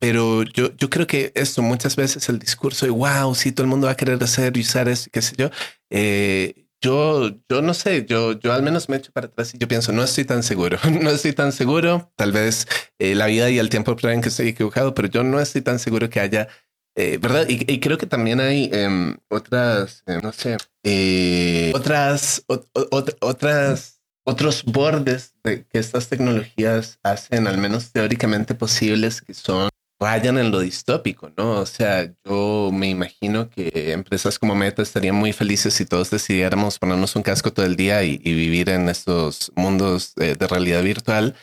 [0.00, 3.70] Pero yo, yo creo que esto muchas veces el discurso de wow, sí, todo el
[3.70, 5.50] mundo va a querer hacer y usar esto, qué sé yo.
[5.90, 9.68] Eh, yo, yo no sé, yo, yo al menos me echo para atrás y yo
[9.68, 12.10] pienso, no estoy tan seguro, no estoy tan seguro.
[12.16, 12.66] Tal vez
[12.98, 15.78] eh, la vida y el tiempo prueben que estoy equivocado, pero yo no estoy tan
[15.78, 16.48] seguro que haya
[17.00, 17.46] eh, ¿Verdad?
[17.48, 25.34] Y, creo que también hay em, otras, em, no sé, eh, otras, otras, otros bordes
[25.42, 31.30] de que estas tecnologías hacen, al menos teóricamente posibles, que son rayan en lo distópico,
[31.38, 31.60] ¿no?
[31.60, 36.78] O sea, yo me imagino que empresas como Meta estarían muy felices si todos decidiéramos
[36.78, 41.34] ponernos un casco todo el día y, vivir en estos mundos de, realidad virtual,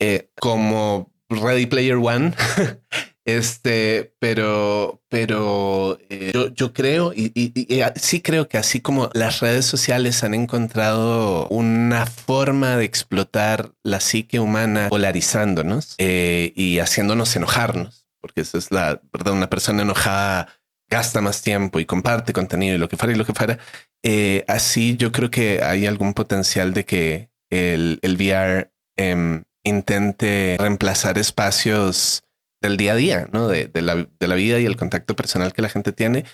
[0.00, 2.32] eh, como Ready Player One.
[3.24, 9.38] Este, pero, pero eh, yo, yo, creo y, ah, sí creo que así como las
[9.38, 17.36] redes sociales han encontrado una forma de explotar la psique humana polarizándonos eh, y haciéndonos
[17.36, 19.34] enojarnos, porque esa es la verdad.
[19.34, 20.48] Una persona enojada
[20.90, 23.58] gasta más tiempo y comparte contenido y lo que fuera y lo que fuera.
[24.02, 30.56] Eh, así yo creo que hay algún potencial de que el, el VR em, intente
[30.58, 32.24] reemplazar espacios
[32.62, 33.48] del día a día, ¿no?
[33.48, 36.24] De, la, de, la, vida y el contacto personal que la gente tiene.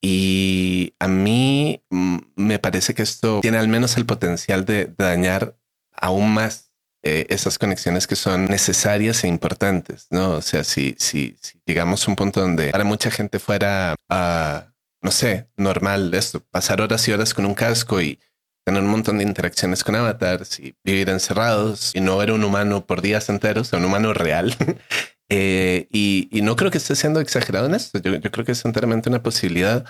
[0.00, 5.56] Y a mí mm, me parece que esto tiene al menos el potencial de, dañar
[5.92, 6.72] aún más
[7.02, 10.30] eh, esas conexiones que son necesarias e importantes, ¿no?
[10.32, 14.72] O sea, si, si, si llegamos a un punto donde para mucha gente fuera, a,
[15.02, 18.18] no sé, normal esto, pasar horas y horas con un casco y
[18.64, 22.86] tener un montón de interacciones con avatars y vivir encerrados y no ver un humano
[22.86, 24.54] por días enteros, un humano real,
[25.34, 27.98] Eh, y, no creo que esté siendo exagerado en esto.
[27.98, 29.86] Yo, creo que es enteramente una posibilidad.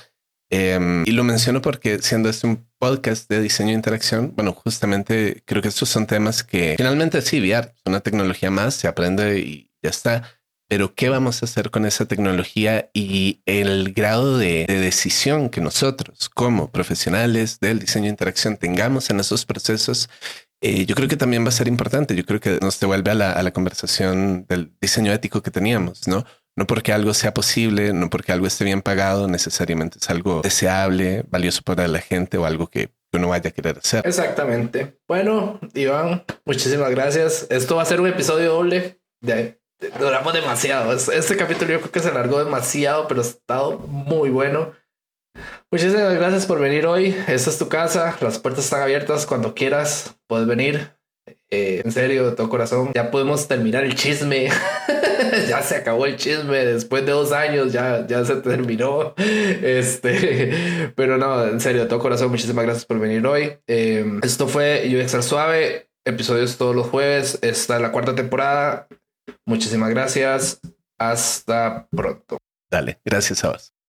[0.50, 5.42] Em, y lo menciono porque siendo este un podcast de diseño e interacción, bueno, justamente
[5.44, 9.40] creo que estos son temas que finalmente sí, VR es una tecnología más, se aprende
[9.40, 10.22] y ya está.
[10.68, 15.60] Pero ¿qué vamos a hacer con esa tecnología y el grado de, de decisión que
[15.60, 20.08] nosotros como profesionales del diseño e interacción tengamos en esos procesos
[20.62, 22.14] eh, yo creo que también va a ser importante.
[22.14, 26.06] Yo creo que nos devuelve a la, a la conversación del diseño ético que teníamos,
[26.06, 26.24] ¿no?
[26.56, 31.24] No porque algo sea posible, no porque algo esté bien pagado, necesariamente es algo deseable,
[31.28, 34.06] valioso para la gente o algo que uno vaya a querer hacer.
[34.06, 34.98] Exactamente.
[35.08, 37.46] Bueno, Iván, muchísimas gracias.
[37.50, 39.00] Esto va a ser un episodio doble.
[39.20, 39.60] De,
[39.98, 40.92] duramos demasiado.
[40.92, 44.72] Este capítulo yo creo que se alargó demasiado, pero ha estado muy bueno.
[45.70, 47.16] Muchísimas gracias por venir hoy.
[47.26, 48.16] Esta es tu casa.
[48.20, 50.14] Las puertas están abiertas cuando quieras.
[50.26, 50.90] Puedes venir.
[51.50, 52.92] Eh, en serio, de todo corazón.
[52.94, 54.48] Ya podemos terminar el chisme.
[55.48, 56.64] ya se acabó el chisme.
[56.64, 59.14] Después de dos años ya, ya se terminó.
[59.16, 62.30] Este, pero no, en serio, de todo corazón.
[62.30, 63.58] Muchísimas gracias por venir hoy.
[63.66, 65.88] Em, esto fue Extra Suave.
[66.04, 67.38] Episodios todos los jueves.
[67.42, 68.88] Esta es la cuarta temporada.
[69.46, 70.60] Muchísimas gracias.
[70.98, 72.38] Hasta pronto.
[72.70, 73.72] Dale, gracias a vos.